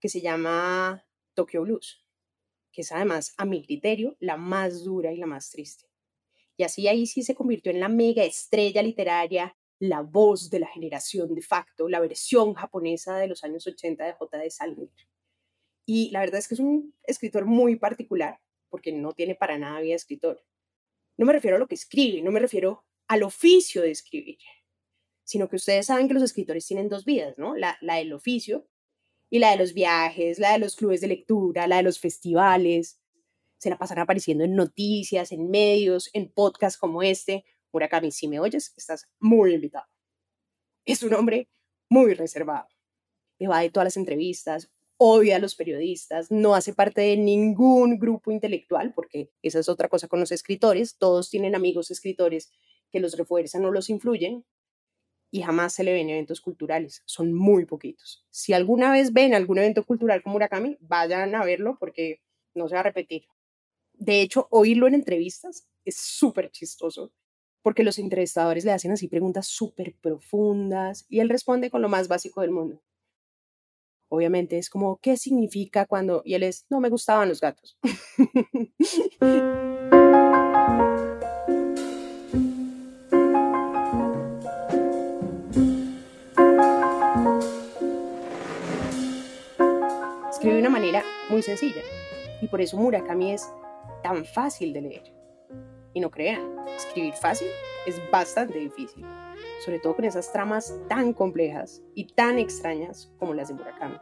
que 0.00 0.08
se 0.08 0.20
llama 0.20 1.04
Tokyo 1.34 1.62
Blues 1.62 2.05
que 2.76 2.82
es 2.82 2.92
además, 2.92 3.32
a 3.38 3.46
mi 3.46 3.64
criterio, 3.64 4.18
la 4.20 4.36
más 4.36 4.84
dura 4.84 5.10
y 5.10 5.16
la 5.16 5.24
más 5.24 5.50
triste. 5.50 5.86
Y 6.58 6.62
así 6.62 6.86
ahí 6.88 7.06
sí 7.06 7.22
se 7.22 7.34
convirtió 7.34 7.72
en 7.72 7.80
la 7.80 7.88
mega 7.88 8.22
estrella 8.22 8.82
literaria, 8.82 9.56
la 9.78 10.02
voz 10.02 10.50
de 10.50 10.60
la 10.60 10.66
generación 10.66 11.34
de 11.34 11.40
facto, 11.40 11.88
la 11.88 12.00
versión 12.00 12.52
japonesa 12.52 13.16
de 13.16 13.28
los 13.28 13.42
años 13.44 13.66
80 13.66 14.04
de 14.04 14.12
J.D. 14.12 14.50
Salinger. 14.50 15.08
Y 15.86 16.10
la 16.10 16.20
verdad 16.20 16.38
es 16.38 16.48
que 16.48 16.54
es 16.54 16.60
un 16.60 16.94
escritor 17.04 17.46
muy 17.46 17.76
particular, 17.76 18.40
porque 18.68 18.92
no 18.92 19.14
tiene 19.14 19.34
para 19.34 19.56
nada 19.56 19.80
vida 19.80 19.94
escritor. 19.94 20.44
No 21.16 21.24
me 21.24 21.32
refiero 21.32 21.56
a 21.56 21.58
lo 21.58 21.68
que 21.68 21.76
escribe, 21.76 22.20
no 22.20 22.30
me 22.30 22.40
refiero 22.40 22.84
al 23.08 23.22
oficio 23.22 23.80
de 23.80 23.92
escribir, 23.92 24.36
sino 25.24 25.48
que 25.48 25.56
ustedes 25.56 25.86
saben 25.86 26.08
que 26.08 26.14
los 26.14 26.22
escritores 26.22 26.66
tienen 26.66 26.90
dos 26.90 27.06
vidas, 27.06 27.38
¿no? 27.38 27.56
La, 27.56 27.78
la 27.80 27.94
del 27.94 28.12
oficio 28.12 28.68
y 29.30 29.38
la 29.38 29.50
de 29.50 29.56
los 29.56 29.74
viajes, 29.74 30.38
la 30.38 30.52
de 30.52 30.58
los 30.58 30.76
clubes 30.76 31.00
de 31.00 31.08
lectura, 31.08 31.66
la 31.66 31.78
de 31.78 31.82
los 31.82 31.98
festivales. 31.98 33.00
Se 33.58 33.70
la 33.70 33.78
pasan 33.78 33.98
apareciendo 33.98 34.44
en 34.44 34.54
noticias, 34.54 35.32
en 35.32 35.50
medios, 35.50 36.10
en 36.12 36.30
podcasts 36.30 36.78
como 36.78 37.02
este. 37.02 37.44
Murakami, 37.72 38.10
si 38.10 38.28
me 38.28 38.40
oyes, 38.40 38.72
estás 38.76 39.08
muy 39.18 39.54
invitado. 39.54 39.86
Es 40.84 41.02
un 41.02 41.14
hombre 41.14 41.48
muy 41.88 42.14
reservado. 42.14 42.68
va 43.50 43.60
de 43.60 43.70
todas 43.70 43.86
las 43.86 43.96
entrevistas, 43.96 44.70
odia 44.98 45.36
a 45.36 45.38
los 45.38 45.54
periodistas, 45.54 46.30
no 46.30 46.54
hace 46.54 46.72
parte 46.72 47.02
de 47.02 47.16
ningún 47.16 47.98
grupo 47.98 48.30
intelectual, 48.30 48.94
porque 48.94 49.30
esa 49.42 49.58
es 49.58 49.68
otra 49.68 49.88
cosa 49.88 50.08
con 50.08 50.20
los 50.20 50.32
escritores. 50.32 50.96
Todos 50.96 51.28
tienen 51.28 51.54
amigos 51.54 51.90
escritores 51.90 52.50
que 52.90 53.00
los 53.00 53.16
refuerzan 53.16 53.64
o 53.64 53.72
los 53.72 53.90
influyen 53.90 54.44
y 55.36 55.42
jamás 55.42 55.74
se 55.74 55.84
le 55.84 55.92
ven 55.92 56.08
eventos 56.08 56.40
culturales. 56.40 57.02
Son 57.04 57.34
muy 57.34 57.66
poquitos. 57.66 58.24
Si 58.30 58.54
alguna 58.54 58.90
vez 58.90 59.12
ven 59.12 59.34
algún 59.34 59.58
evento 59.58 59.84
cultural 59.84 60.22
como 60.22 60.32
Murakami, 60.32 60.78
vayan 60.80 61.34
a 61.34 61.44
verlo 61.44 61.76
porque 61.78 62.22
no 62.54 62.68
se 62.68 62.74
va 62.74 62.80
a 62.80 62.84
repetir. 62.84 63.26
De 63.92 64.22
hecho, 64.22 64.48
oírlo 64.50 64.86
en 64.86 64.94
entrevistas 64.94 65.68
es 65.84 65.96
súper 65.98 66.50
chistoso 66.50 67.12
porque 67.60 67.84
los 67.84 67.98
entrevistadores 67.98 68.64
le 68.64 68.72
hacen 68.72 68.92
así 68.92 69.08
preguntas 69.08 69.46
súper 69.46 69.94
profundas 70.00 71.04
y 71.10 71.20
él 71.20 71.28
responde 71.28 71.70
con 71.70 71.82
lo 71.82 71.90
más 71.90 72.08
básico 72.08 72.40
del 72.40 72.52
mundo. 72.52 72.82
Obviamente 74.08 74.56
es 74.56 74.70
como, 74.70 74.96
¿qué 75.02 75.18
significa 75.18 75.84
cuando? 75.84 76.22
Y 76.24 76.32
él 76.32 76.44
es, 76.44 76.64
no 76.70 76.80
me 76.80 76.88
gustaban 76.88 77.28
los 77.28 77.42
gatos. 77.42 77.76
Escribe 90.46 90.62
de 90.62 90.68
una 90.68 90.78
manera 90.78 91.02
muy 91.28 91.42
sencilla 91.42 91.82
y 92.40 92.46
por 92.46 92.60
eso 92.60 92.76
Murakami 92.76 93.32
es 93.32 93.52
tan 94.04 94.24
fácil 94.24 94.72
de 94.72 94.80
leer. 94.80 95.02
Y 95.92 95.98
no 95.98 96.08
crean, 96.08 96.54
escribir 96.68 97.14
fácil 97.14 97.48
es 97.84 98.00
bastante 98.12 98.56
difícil, 98.56 99.04
sobre 99.64 99.80
todo 99.80 99.96
con 99.96 100.04
esas 100.04 100.32
tramas 100.32 100.72
tan 100.88 101.12
complejas 101.14 101.82
y 101.96 102.04
tan 102.04 102.38
extrañas 102.38 103.12
como 103.18 103.34
las 103.34 103.48
de 103.48 103.54
Murakami. 103.54 103.96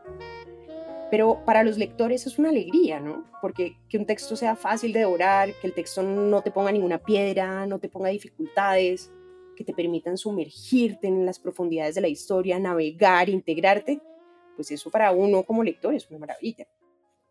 Pero 1.11 1.43
para 1.47 1.65
los 1.65 1.79
lectores 1.79 2.27
es 2.27 2.39
una 2.39 2.51
alegría, 2.51 3.01
¿no? 3.01 3.25
Porque 3.41 3.79
que 3.89 3.97
un 3.97 4.05
texto 4.05 4.37
sea 4.37 4.55
fácil 4.55 4.93
de 4.93 4.99
devorar, 4.99 5.55
que 5.63 5.67
el 5.67 5.73
texto 5.73 6.03
no 6.03 6.43
te 6.43 6.51
ponga 6.51 6.73
ninguna 6.73 6.99
piedra, 6.99 7.67
no 7.67 7.79
te 7.79 7.89
ponga 7.89 8.11
dificultades, 8.11 9.11
que 9.57 9.65
te 9.65 9.73
permitan 9.73 10.19
sumergirte 10.19 11.07
en 11.07 11.25
las 11.25 11.39
profundidades 11.39 11.95
de 11.95 12.03
la 12.03 12.09
historia, 12.09 12.59
navegar, 12.59 13.31
integrarte, 13.31 14.03
pues 14.57 14.71
eso 14.71 14.91
para 14.91 15.13
uno 15.13 15.43
como 15.45 15.63
lector 15.63 15.95
es 15.95 16.09
una 16.11 16.19
maravilla. 16.19 16.67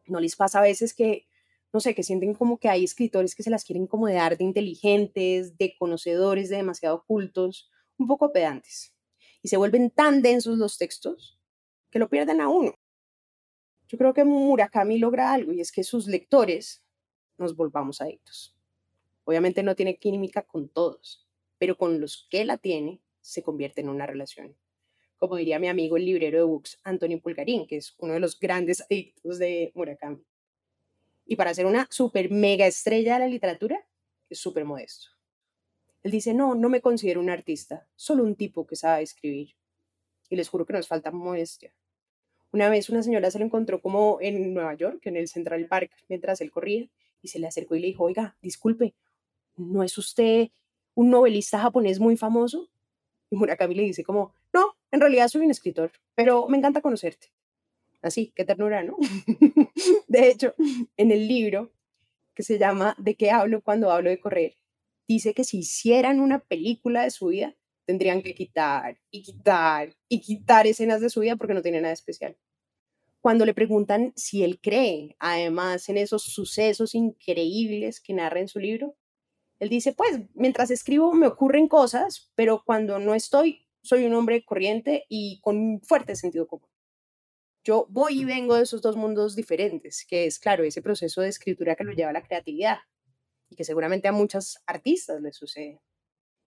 ¿No 0.07 0.19
les 0.19 0.35
pasa 0.35 0.59
a 0.59 0.63
veces 0.63 0.93
que 0.93 1.25
no 1.73 1.79
sé, 1.79 1.95
que 1.95 2.03
sienten 2.03 2.35
como 2.35 2.59
que 2.59 2.69
hay 2.69 2.83
escritores 2.83 3.33
que 3.33 3.41
se 3.41 3.49
las 3.49 3.65
quieren 3.65 3.87
como 3.87 4.05
de 4.05 4.19
arte 4.19 4.43
inteligentes, 4.43 5.57
de 5.57 5.75
conocedores, 5.75 6.49
de 6.49 6.57
demasiado 6.57 7.03
cultos, 7.03 7.71
un 7.97 8.07
poco 8.07 8.31
pedantes. 8.31 8.95
Y 9.41 9.47
se 9.47 9.57
vuelven 9.57 9.89
tan 9.89 10.21
densos 10.21 10.59
los 10.59 10.77
textos 10.77 11.39
que 11.89 11.97
lo 11.97 12.09
pierden 12.09 12.41
a 12.41 12.47
uno. 12.47 12.75
Yo 13.87 13.97
creo 13.97 14.13
que 14.13 14.23
Murakami 14.23 14.99
logra 14.99 15.33
algo 15.33 15.51
y 15.51 15.61
es 15.61 15.71
que 15.71 15.83
sus 15.83 16.07
lectores 16.07 16.85
nos 17.39 17.55
volvamos 17.55 18.01
adictos. 18.01 18.55
Obviamente 19.23 19.63
no 19.63 19.75
tiene 19.75 19.97
química 19.97 20.43
con 20.43 20.69
todos, 20.69 21.27
pero 21.57 21.75
con 21.75 21.99
los 21.99 22.27
que 22.29 22.45
la 22.45 22.57
tiene 22.57 23.01
se 23.19 23.41
convierte 23.41 23.81
en 23.81 23.89
una 23.89 24.05
relación. 24.05 24.55
Como 25.23 25.37
diría 25.37 25.57
mi 25.57 25.69
amigo 25.69 25.95
el 25.95 26.03
librero 26.03 26.37
de 26.39 26.43
books, 26.43 26.81
Antonio 26.83 27.17
Pulgarín, 27.21 27.65
que 27.65 27.77
es 27.77 27.95
uno 27.99 28.11
de 28.11 28.19
los 28.19 28.37
grandes 28.37 28.81
adictos 28.91 29.39
de 29.39 29.71
Murakami. 29.73 30.21
Y 31.25 31.37
para 31.37 31.53
ser 31.53 31.65
una 31.65 31.87
super 31.89 32.29
mega 32.29 32.67
estrella 32.67 33.13
de 33.13 33.19
la 33.19 33.27
literatura, 33.27 33.87
es 34.29 34.39
súper 34.39 34.65
modesto. 34.65 35.11
Él 36.03 36.11
dice, 36.11 36.33
no, 36.33 36.55
no 36.55 36.67
me 36.67 36.81
considero 36.81 37.21
un 37.21 37.29
artista, 37.29 37.87
solo 37.95 38.21
un 38.21 38.35
tipo 38.35 38.67
que 38.67 38.75
sabe 38.75 39.03
escribir. 39.03 39.55
Y 40.27 40.35
les 40.35 40.49
juro 40.49 40.65
que 40.65 40.73
nos 40.73 40.89
falta 40.89 41.09
modestia. 41.09 41.73
Una 42.51 42.67
vez 42.67 42.89
una 42.89 43.01
señora 43.01 43.31
se 43.31 43.39
lo 43.39 43.45
encontró 43.45 43.79
como 43.81 44.17
en 44.19 44.53
Nueva 44.53 44.73
York, 44.73 45.05
en 45.05 45.15
el 45.15 45.29
Central 45.29 45.65
Park, 45.67 45.91
mientras 46.09 46.41
él 46.41 46.51
corría, 46.51 46.89
y 47.21 47.29
se 47.29 47.39
le 47.39 47.47
acercó 47.47 47.75
y 47.75 47.79
le 47.79 47.87
dijo, 47.87 48.03
oiga, 48.03 48.35
disculpe, 48.41 48.93
¿no 49.55 49.83
es 49.83 49.97
usted 49.97 50.49
un 50.95 51.09
novelista 51.09 51.59
japonés 51.59 52.01
muy 52.01 52.17
famoso? 52.17 52.67
Y 53.29 53.37
Murakami 53.37 53.73
le 53.73 53.83
dice 53.83 54.03
como, 54.03 54.33
en 54.93 55.01
realidad 55.01 55.27
soy 55.27 55.41
un 55.41 55.49
escritor, 55.49 55.91
pero 56.13 56.47
me 56.47 56.57
encanta 56.57 56.79
conocerte. 56.79 57.33
Así, 58.03 58.31
qué 58.35 58.45
ternura, 58.45 58.83
¿no? 58.83 58.95
de 60.07 60.29
hecho, 60.29 60.53
en 60.97 61.11
el 61.11 61.27
libro 61.27 61.71
que 62.35 62.43
se 62.43 62.59
llama 62.59 62.95
¿De 62.99 63.15
qué 63.15 63.31
hablo 63.31 63.61
cuando 63.61 63.89
hablo 63.89 64.11
de 64.11 64.19
correr? 64.19 64.55
Dice 65.07 65.33
que 65.33 65.43
si 65.43 65.59
hicieran 65.59 66.19
una 66.19 66.39
película 66.39 67.01
de 67.03 67.09
su 67.09 67.27
vida, 67.27 67.55
tendrían 67.85 68.21
que 68.21 68.35
quitar 68.35 68.99
y 69.09 69.23
quitar 69.23 69.95
y 70.07 70.21
quitar 70.21 70.67
escenas 70.67 71.01
de 71.01 71.09
su 71.09 71.21
vida 71.21 71.37
porque 71.37 71.55
no 71.55 71.63
tiene 71.63 71.81
nada 71.81 71.93
especial. 71.93 72.37
Cuando 73.19 73.47
le 73.47 73.55
preguntan 73.55 74.13
si 74.15 74.43
él 74.43 74.59
cree, 74.61 75.15
además, 75.17 75.89
en 75.89 75.97
esos 75.97 76.21
sucesos 76.21 76.93
increíbles 76.93 77.99
que 77.99 78.13
narra 78.13 78.41
en 78.41 78.47
su 78.47 78.59
libro, 78.59 78.95
él 79.59 79.69
dice, 79.69 79.93
pues, 79.93 80.19
mientras 80.35 80.69
escribo 80.69 81.13
me 81.13 81.25
ocurren 81.25 81.67
cosas, 81.67 82.31
pero 82.35 82.61
cuando 82.63 82.99
no 82.99 83.15
estoy, 83.15 83.62
soy 83.83 84.05
un 84.05 84.13
hombre 84.13 84.43
corriente 84.45 85.05
y 85.09 85.39
con 85.41 85.57
un 85.57 85.81
fuerte 85.81 86.15
sentido 86.15 86.47
común. 86.47 86.67
Yo 87.65 87.85
voy 87.89 88.21
y 88.21 88.25
vengo 88.25 88.55
de 88.55 88.63
esos 88.63 88.81
dos 88.81 88.95
mundos 88.95 89.35
diferentes, 89.35 90.05
que 90.05 90.25
es, 90.25 90.39
claro, 90.39 90.63
ese 90.63 90.81
proceso 90.81 91.21
de 91.21 91.29
escritura 91.29 91.75
que 91.75 91.83
lo 91.83 91.93
lleva 91.93 92.09
a 92.09 92.13
la 92.13 92.23
creatividad 92.23 92.79
y 93.49 93.55
que 93.55 93.63
seguramente 93.63 94.07
a 94.07 94.11
muchos 94.11 94.57
artistas 94.65 95.21
les 95.21 95.35
sucede. 95.35 95.81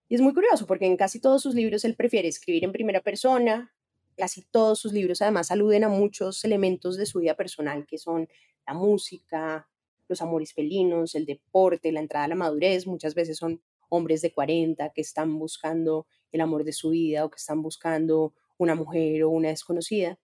Y 0.08 0.14
es 0.14 0.20
muy 0.20 0.34
curioso 0.34 0.66
porque 0.66 0.86
en 0.86 0.96
casi 0.96 1.20
todos 1.20 1.42
sus 1.42 1.54
libros 1.54 1.84
él 1.84 1.94
prefiere 1.94 2.28
escribir 2.28 2.64
en 2.64 2.72
primera 2.72 3.00
persona, 3.00 3.74
casi 4.16 4.42
todos 4.42 4.78
sus 4.78 4.92
libros 4.92 5.20
además 5.22 5.50
aluden 5.50 5.84
a 5.84 5.88
muchos 5.88 6.44
elementos 6.44 6.96
de 6.96 7.06
su 7.06 7.20
vida 7.20 7.34
personal, 7.34 7.86
que 7.86 7.98
son 7.98 8.28
la 8.66 8.74
música, 8.74 9.68
los 10.08 10.22
amores 10.22 10.52
felinos, 10.52 11.14
el 11.14 11.26
deporte, 11.26 11.92
la 11.92 12.00
entrada 12.00 12.26
a 12.26 12.28
la 12.28 12.34
madurez, 12.34 12.86
muchas 12.86 13.14
veces 13.14 13.36
son 13.38 13.62
hombres 13.88 14.22
de 14.22 14.32
40 14.32 14.90
que 14.90 15.00
están 15.00 15.38
buscando 15.38 16.06
el 16.32 16.40
amor 16.40 16.64
de 16.64 16.72
su 16.72 16.90
vida 16.90 17.24
o 17.24 17.30
que 17.30 17.36
están 17.36 17.62
buscando 17.62 18.34
una 18.58 18.74
mujer 18.74 19.24
o 19.24 19.30
una 19.30 19.48
desconocida 19.48 20.18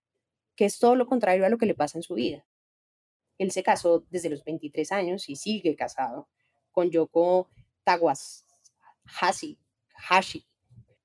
que 0.57 0.65
es 0.65 0.79
todo 0.79 0.97
lo 0.97 1.07
contrario 1.07 1.47
a 1.47 1.49
lo 1.49 1.59
que 1.59 1.67
le 1.67 1.75
pasa 1.75 1.99
en 1.99 2.03
su 2.03 2.15
vida. 2.15 2.45
Él 3.39 3.51
se 3.51 3.63
casó 3.63 4.05
desde 4.11 4.31
los 4.31 4.45
23 4.45 4.93
años 4.93 5.29
y 5.29 5.37
sigue 5.37 5.75
casado 5.75 6.29
con 6.71 6.91
Yoko 6.91 7.49
Tawashi, 7.85 9.59
Hashi. 10.09 10.47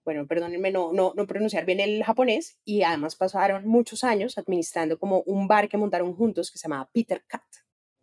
Bueno, 0.04 0.26
perdónenme 0.26 0.72
no, 0.72 0.94
no, 0.94 1.14
no 1.16 1.28
pronunciar 1.28 1.66
bien 1.66 1.80
el 1.80 2.04
japonés 2.04 2.60
y 2.64 2.84
además 2.84 3.16
pasaron 3.16 3.68
muchos 3.68 4.04
años 4.04 4.38
administrando 4.38 4.98
como 4.98 5.22
un 5.22 5.48
bar 5.48 5.68
que 5.68 5.78
montaron 5.78 6.16
juntos 6.16 6.52
que 6.52 6.58
se 6.58 6.68
llamaba 6.68 6.90
Peter 6.94 7.24
Cat, 7.28 7.44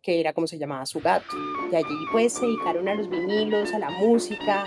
que 0.01 0.19
era 0.19 0.33
como 0.33 0.45
se 0.45 0.59
llamaba 0.59 0.85
su 0.85 0.99
gato. 0.99 1.35
De 1.71 1.77
allí 1.77 1.95
pues 2.11 2.33
se 2.33 2.45
dedicaron 2.45 2.87
a 2.87 2.95
los 2.95 3.09
vinilos, 3.09 3.73
a 3.73 3.79
la 3.79 3.89
música, 3.89 4.65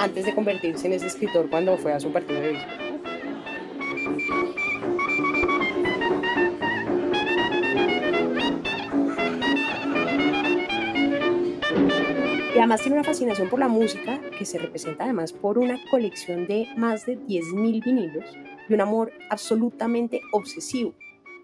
antes 0.00 0.24
de 0.24 0.34
convertirse 0.34 0.86
en 0.86 0.94
ese 0.94 1.06
escritor 1.08 1.50
cuando 1.50 1.76
fue 1.76 1.92
a 1.92 2.00
su 2.00 2.10
partido 2.10 2.40
de 2.40 2.52
béisbol. 2.52 2.90
Y 12.54 12.58
además 12.58 12.80
tiene 12.80 12.96
una 12.96 13.04
fascinación 13.04 13.50
por 13.50 13.58
la 13.58 13.68
música 13.68 14.20
que 14.38 14.46
se 14.46 14.58
representa 14.58 15.04
además 15.04 15.34
por 15.34 15.58
una 15.58 15.78
colección 15.90 16.46
de 16.46 16.66
más 16.76 17.04
de 17.04 17.18
10.000 17.18 17.84
vinilos 17.84 18.24
y 18.68 18.74
un 18.74 18.80
amor 18.80 19.12
absolutamente 19.28 20.22
obsesivo 20.32 20.94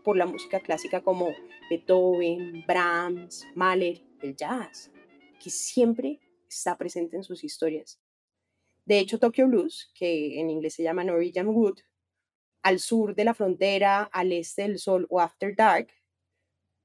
por 0.02 0.16
la 0.16 0.24
música 0.24 0.60
clásica 0.60 1.02
como 1.02 1.28
Beethoven, 1.68 2.64
Brahms, 2.66 3.46
Mahler, 3.54 4.02
el 4.22 4.34
jazz, 4.34 4.90
que 5.42 5.50
siempre 5.50 6.20
está 6.48 6.78
presente 6.78 7.16
en 7.16 7.22
sus 7.22 7.44
historias. 7.44 8.00
De 8.86 9.00
hecho, 9.00 9.18
Tokyo 9.18 9.48
Blues, 9.48 9.90
que 9.94 10.40
en 10.40 10.48
inglés 10.48 10.74
se 10.74 10.84
llama 10.84 11.04
Norwegian 11.04 11.48
Wood, 11.48 11.80
al 12.62 12.78
sur 12.78 13.14
de 13.14 13.24
la 13.24 13.34
frontera, 13.34 14.04
al 14.04 14.32
este 14.32 14.62
del 14.62 14.78
sol 14.78 15.06
o 15.10 15.20
After 15.20 15.54
Dark, 15.54 15.88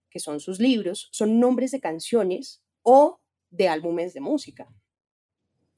que 0.10 0.20
son 0.20 0.39
sus 0.39 0.60
libros, 0.60 1.08
son 1.12 1.39
nombres 1.39 1.72
de 1.72 1.79
canciones 1.79 2.63
o 2.81 3.22
de 3.50 3.67
álbumes 3.67 4.13
de 4.13 4.20
música, 4.20 4.67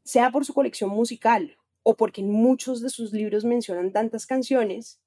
sea 0.03 0.31
por 0.31 0.45
su 0.45 0.53
colección 0.53 0.89
musical 0.89 1.57
o 1.83 1.95
porque 1.95 2.21
en 2.21 2.31
muchos 2.31 2.81
de 2.81 2.89
sus 2.89 3.11
libros 3.11 3.43
mencionan 3.43 3.91
tantas 3.91 4.25
canciones, 4.25 5.01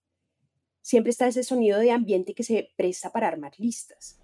siempre 0.83 1.11
está 1.11 1.27
ese 1.27 1.43
sonido 1.43 1.79
de 1.79 1.91
ambiente 1.91 2.35
que 2.35 2.45
se 2.45 2.71
presta 2.77 3.11
para 3.11 3.29
armar 3.29 3.53
listas. 3.59 4.21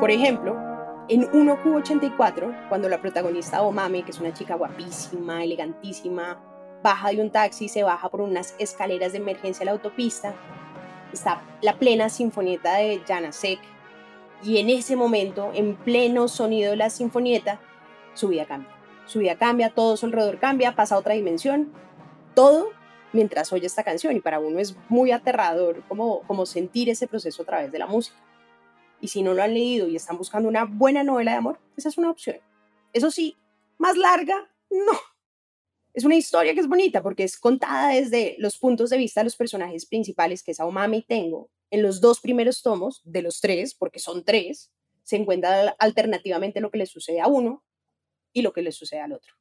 Por 0.00 0.10
ejemplo, 0.10 0.54
en 1.08 1.22
1Q84, 1.22 2.68
cuando 2.68 2.86
la 2.90 3.00
protagonista 3.00 3.62
Omame, 3.62 4.02
que 4.02 4.10
es 4.10 4.20
una 4.20 4.34
chica 4.34 4.54
guapísima, 4.54 5.42
elegantísima, 5.42 6.38
baja 6.82 7.08
de 7.08 7.22
un 7.22 7.30
taxi, 7.30 7.68
se 7.68 7.82
baja 7.82 8.10
por 8.10 8.20
unas 8.20 8.54
escaleras 8.58 9.12
de 9.12 9.18
emergencia 9.18 9.62
a 9.62 9.66
la 9.66 9.70
autopista, 9.72 10.34
está 11.14 11.40
la 11.62 11.78
plena 11.78 12.10
sinfonieta 12.10 12.76
de 12.76 13.00
Janacek, 13.08 13.58
y 14.42 14.58
en 14.58 14.68
ese 14.68 14.96
momento, 14.96 15.50
en 15.54 15.76
pleno 15.76 16.28
sonido 16.28 16.72
de 16.72 16.76
la 16.76 16.90
sinfonieta, 16.90 17.58
su 18.12 18.28
vida 18.28 18.44
cambia. 18.44 18.70
Su 19.06 19.20
vida 19.20 19.36
cambia, 19.36 19.70
todo 19.70 19.96
su 19.96 20.04
alrededor 20.04 20.38
cambia, 20.38 20.76
pasa 20.76 20.96
a 20.96 20.98
otra 20.98 21.14
dimensión, 21.14 21.72
todo 22.34 22.68
mientras 23.14 23.50
oye 23.50 23.66
esta 23.66 23.82
canción 23.82 24.14
y 24.14 24.20
para 24.20 24.40
uno 24.40 24.58
es 24.58 24.76
muy 24.90 25.10
aterrador 25.10 25.82
como, 25.88 26.20
como 26.26 26.44
sentir 26.44 26.90
ese 26.90 27.06
proceso 27.06 27.44
a 27.44 27.46
través 27.46 27.72
de 27.72 27.78
la 27.78 27.86
música. 27.86 28.25
Y 29.00 29.08
si 29.08 29.22
no 29.22 29.34
lo 29.34 29.42
han 29.42 29.54
leído 29.54 29.88
y 29.88 29.96
están 29.96 30.18
buscando 30.18 30.48
una 30.48 30.64
buena 30.64 31.04
novela 31.04 31.32
de 31.32 31.38
amor, 31.38 31.60
esa 31.76 31.88
es 31.88 31.98
una 31.98 32.10
opción. 32.10 32.38
Eso 32.92 33.10
sí, 33.10 33.36
más 33.78 33.96
larga, 33.96 34.50
no. 34.70 34.98
Es 35.92 36.04
una 36.04 36.16
historia 36.16 36.54
que 36.54 36.60
es 36.60 36.68
bonita 36.68 37.02
porque 37.02 37.24
es 37.24 37.38
contada 37.38 37.88
desde 37.88 38.36
los 38.38 38.58
puntos 38.58 38.90
de 38.90 38.98
vista 38.98 39.20
de 39.20 39.24
los 39.24 39.36
personajes 39.36 39.86
principales, 39.86 40.42
que 40.42 40.52
es 40.52 40.60
Aomami 40.60 40.98
y 40.98 41.02
Tengo. 41.02 41.50
En 41.70 41.82
los 41.82 42.00
dos 42.00 42.20
primeros 42.20 42.62
tomos, 42.62 43.02
de 43.04 43.22
los 43.22 43.40
tres, 43.40 43.74
porque 43.74 43.98
son 43.98 44.24
tres, 44.24 44.70
se 45.02 45.16
encuentra 45.16 45.74
alternativamente 45.78 46.60
lo 46.60 46.70
que 46.70 46.78
le 46.78 46.86
sucede 46.86 47.20
a 47.20 47.28
uno 47.28 47.64
y 48.32 48.42
lo 48.42 48.52
que 48.52 48.62
le 48.62 48.72
sucede 48.72 49.00
al 49.00 49.12
otro. 49.12 49.34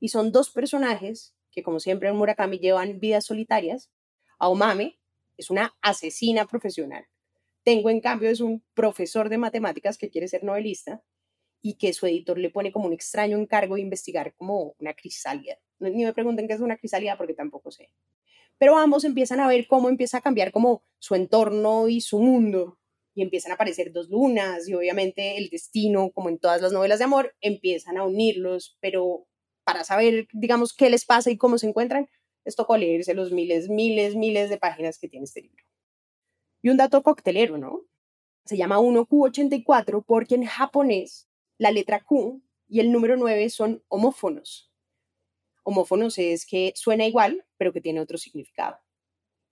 Y 0.00 0.08
son 0.08 0.32
dos 0.32 0.50
personajes 0.50 1.34
que, 1.50 1.62
como 1.62 1.80
siempre 1.80 2.08
en 2.08 2.16
Murakami, 2.16 2.58
llevan 2.58 3.00
vidas 3.00 3.24
solitarias. 3.24 3.90
Aomame 4.38 4.98
es 5.36 5.50
una 5.50 5.76
asesina 5.82 6.46
profesional 6.46 7.06
tengo, 7.66 7.90
en 7.90 8.00
cambio, 8.00 8.30
es 8.30 8.40
un 8.40 8.62
profesor 8.74 9.28
de 9.28 9.38
matemáticas 9.38 9.98
que 9.98 10.08
quiere 10.08 10.28
ser 10.28 10.44
novelista 10.44 11.02
y 11.60 11.74
que 11.74 11.92
su 11.92 12.06
editor 12.06 12.38
le 12.38 12.50
pone 12.50 12.70
como 12.70 12.86
un 12.86 12.92
extraño 12.92 13.36
encargo 13.36 13.74
de 13.74 13.80
investigar 13.80 14.36
como 14.36 14.76
una 14.78 14.94
crisálida. 14.94 15.58
Ni 15.80 16.04
me 16.04 16.12
pregunten 16.12 16.46
qué 16.46 16.54
es 16.54 16.60
una 16.60 16.76
crisálida 16.76 17.18
porque 17.18 17.34
tampoco 17.34 17.72
sé. 17.72 17.90
Pero 18.56 18.78
ambos 18.78 19.02
empiezan 19.02 19.40
a 19.40 19.48
ver 19.48 19.66
cómo 19.66 19.88
empieza 19.88 20.18
a 20.18 20.20
cambiar 20.20 20.52
como 20.52 20.84
su 21.00 21.16
entorno 21.16 21.88
y 21.88 22.00
su 22.02 22.20
mundo 22.20 22.78
y 23.16 23.22
empiezan 23.22 23.50
a 23.50 23.56
aparecer 23.56 23.92
dos 23.92 24.10
lunas 24.10 24.68
y 24.68 24.74
obviamente 24.74 25.36
el 25.36 25.48
destino, 25.48 26.12
como 26.12 26.28
en 26.28 26.38
todas 26.38 26.62
las 26.62 26.70
novelas 26.70 27.00
de 27.00 27.06
amor, 27.06 27.34
empiezan 27.40 27.96
a 27.96 28.04
unirlos, 28.04 28.78
pero 28.80 29.26
para 29.64 29.82
saber, 29.82 30.28
digamos, 30.32 30.72
qué 30.72 30.88
les 30.88 31.04
pasa 31.04 31.32
y 31.32 31.36
cómo 31.36 31.58
se 31.58 31.66
encuentran, 31.66 32.08
es 32.44 32.54
tocó 32.54 32.76
leerse 32.76 33.12
los 33.12 33.32
miles, 33.32 33.68
miles, 33.68 34.14
miles 34.14 34.50
de 34.50 34.58
páginas 34.58 35.00
que 35.00 35.08
tiene 35.08 35.24
este 35.24 35.42
libro. 35.42 35.64
Y 36.66 36.68
un 36.68 36.78
dato 36.78 37.00
coctelero, 37.04 37.58
¿no? 37.58 37.82
Se 38.44 38.56
llama 38.56 38.80
1Q84 38.80 40.04
porque 40.04 40.34
en 40.34 40.46
japonés 40.46 41.28
la 41.58 41.70
letra 41.70 42.02
Q 42.02 42.42
y 42.66 42.80
el 42.80 42.90
número 42.90 43.16
9 43.16 43.50
son 43.50 43.84
homófonos. 43.86 44.72
Homófonos 45.62 46.18
es 46.18 46.44
que 46.44 46.72
suena 46.74 47.06
igual, 47.06 47.46
pero 47.56 47.72
que 47.72 47.80
tiene 47.80 48.00
otro 48.00 48.18
significado. 48.18 48.78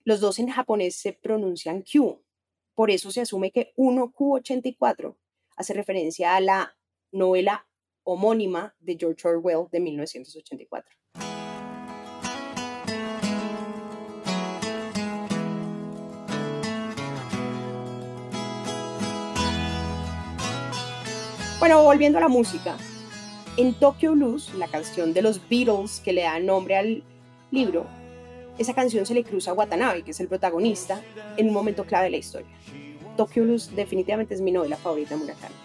Los 0.03 0.19
dos 0.19 0.39
en 0.39 0.49
japonés 0.49 0.97
se 0.97 1.13
pronuncian 1.13 1.83
Q. 1.83 2.21
Por 2.73 2.91
eso 2.91 3.09
se 3.11 3.21
asume 3.21 3.51
que 3.51 3.73
1Q84 3.77 5.15
hace 5.55 5.73
referencia 5.73 6.35
a 6.35 6.41
la 6.41 6.77
novela 7.13 7.65
homónima 8.03 8.75
de 8.81 8.97
George 8.99 9.25
Orwell 9.25 9.69
de 9.71 9.79
1984. 9.79 11.34
Bueno, 21.65 21.83
volviendo 21.83 22.19
a 22.19 22.21
la 22.21 22.27
música. 22.27 22.77
En 23.57 23.73
Tokyo 23.73 24.11
Blues, 24.11 24.53
la 24.53 24.67
canción 24.67 25.15
de 25.15 25.23
los 25.23 25.41
Beatles 25.49 25.99
que 25.99 26.13
le 26.13 26.21
da 26.21 26.37
nombre 26.37 26.77
al 26.77 27.03
libro, 27.49 27.87
esa 28.59 28.75
canción 28.75 29.07
se 29.07 29.15
le 29.15 29.23
cruza 29.23 29.49
a 29.49 29.55
Watanabe, 29.55 30.03
que 30.03 30.11
es 30.11 30.19
el 30.19 30.27
protagonista, 30.27 31.01
en 31.37 31.47
un 31.47 31.55
momento 31.55 31.83
clave 31.83 32.05
de 32.05 32.11
la 32.11 32.17
historia. 32.17 32.55
Tokyo 33.17 33.41
Blues 33.41 33.75
definitivamente 33.75 34.35
es 34.35 34.41
mi 34.41 34.51
novela 34.51 34.77
favorita 34.77 35.15
de 35.15 35.21
Murakami, 35.21 35.55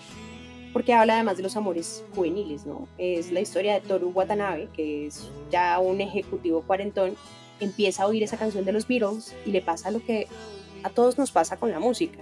porque 0.73 0.95
habla 0.95 1.17
además 1.17 1.37
de 1.37 1.43
los 1.43 1.55
amores 1.59 2.03
juveniles, 2.15 2.65
¿no? 2.65 2.89
Es 2.97 3.31
la 3.31 3.43
historia 3.43 3.75
de 3.75 3.81
Toru 3.83 4.09
Watanabe, 4.09 4.71
que 4.73 5.07
es 5.07 5.29
ya 5.51 5.79
un 5.81 6.01
ejecutivo 6.01 6.63
cuarentón, 6.63 7.15
empieza 7.61 8.05
a 8.05 8.07
oír 8.07 8.23
esa 8.23 8.39
canción 8.39 8.65
de 8.65 8.73
los 8.73 8.89
Beatles 8.89 9.37
y 9.45 9.51
le 9.51 9.61
pasa 9.61 9.91
lo 9.91 10.03
que 10.03 10.29
a 10.83 10.89
todos 10.89 11.19
nos 11.19 11.31
pasa 11.31 11.59
con 11.59 11.71
la 11.71 11.79
música, 11.79 12.21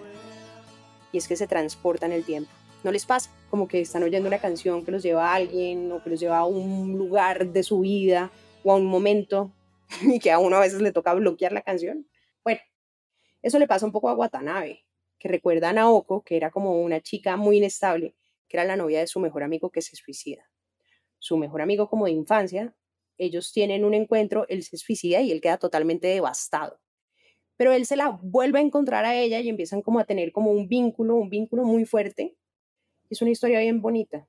y 1.12 1.19
es 1.19 1.29
que 1.29 1.37
se 1.37 1.47
transporta 1.47 2.07
en 2.07 2.11
el 2.11 2.25
tiempo 2.25 2.51
no 2.85 2.93
les 2.93 3.07
pasa, 3.07 3.31
como 3.51 3.67
que 3.67 3.81
están 3.81 4.03
oyendo 4.03 4.29
una 4.29 4.38
canción 4.38 4.85
que 4.85 4.93
los 4.93 5.03
lleva 5.03 5.31
a 5.31 5.35
alguien 5.35 5.91
o 5.91 6.03
que 6.03 6.11
los 6.11 6.21
lleva 6.21 6.38
a 6.38 6.45
un 6.45 6.97
lugar 6.97 7.49
de 7.49 7.62
su 7.62 7.81
vida 7.81 8.31
o 8.62 8.73
a 8.73 8.77
un 8.77 8.87
momento 8.87 9.53
y 10.03 10.19
que 10.21 10.31
a 10.31 10.38
uno 10.38 10.57
a 10.57 10.61
veces 10.61 10.81
le 10.81 10.93
toca 10.93 11.14
bloquear 11.14 11.53
la 11.53 11.62
canción. 11.62 12.07
Bueno, 12.45 12.61
eso 13.43 13.59
le 13.59 13.67
pasa 13.67 13.87
un 13.87 13.93
poco 13.93 14.09
a 14.09 14.14
Watanabe, 14.14 14.85
que 15.19 15.29
recuerda 15.29 15.71
a 15.71 15.73
Naoko, 15.73 16.23
que 16.23 16.37
era 16.37 16.51
como 16.51 16.81
una 16.81 17.01
chica 17.01 17.37
muy 17.37 17.59
inestable, 17.59 18.14
que 18.49 18.57
era 18.57 18.64
la 18.64 18.77
novia 18.77 19.01
de 19.01 19.07
su 19.07 19.19
mejor 19.21 19.43
amigo 19.43 19.71
que 19.71 19.83
se 19.83 19.97
suicida. 19.97 20.49
Su 21.19 21.37
mejor 21.37 21.62
amigo 21.62 21.88
como 21.88 22.05
de 22.05 22.12
infancia, 22.12 22.77
ellos 23.17 23.53
tienen 23.53 23.85
un 23.85 23.95
encuentro, 23.95 24.47
él 24.49 24.62
se 24.62 24.77
suicida 24.77 25.21
y 25.21 25.33
él 25.33 25.41
queda 25.41 25.59
totalmente 25.59 26.07
devastado. 26.07 26.81
Pero 27.57 27.73
él 27.73 27.87
se 27.87 27.97
la 27.97 28.21
vuelve 28.23 28.61
a 28.61 28.62
encontrar 28.62 29.05
a 29.05 29.17
ella 29.17 29.41
y 29.41 29.49
empiezan 29.49 29.83
como 29.83 29.99
a 29.99 30.05
tener 30.05 30.31
como 30.31 30.53
un 30.53 30.69
vínculo, 30.69 31.17
un 31.17 31.29
vínculo 31.29 31.64
muy 31.64 31.85
fuerte 31.85 32.38
es 33.11 33.23
una 33.23 33.31
historia 33.31 33.61
bien 33.61 33.81
bonita. 33.81 34.29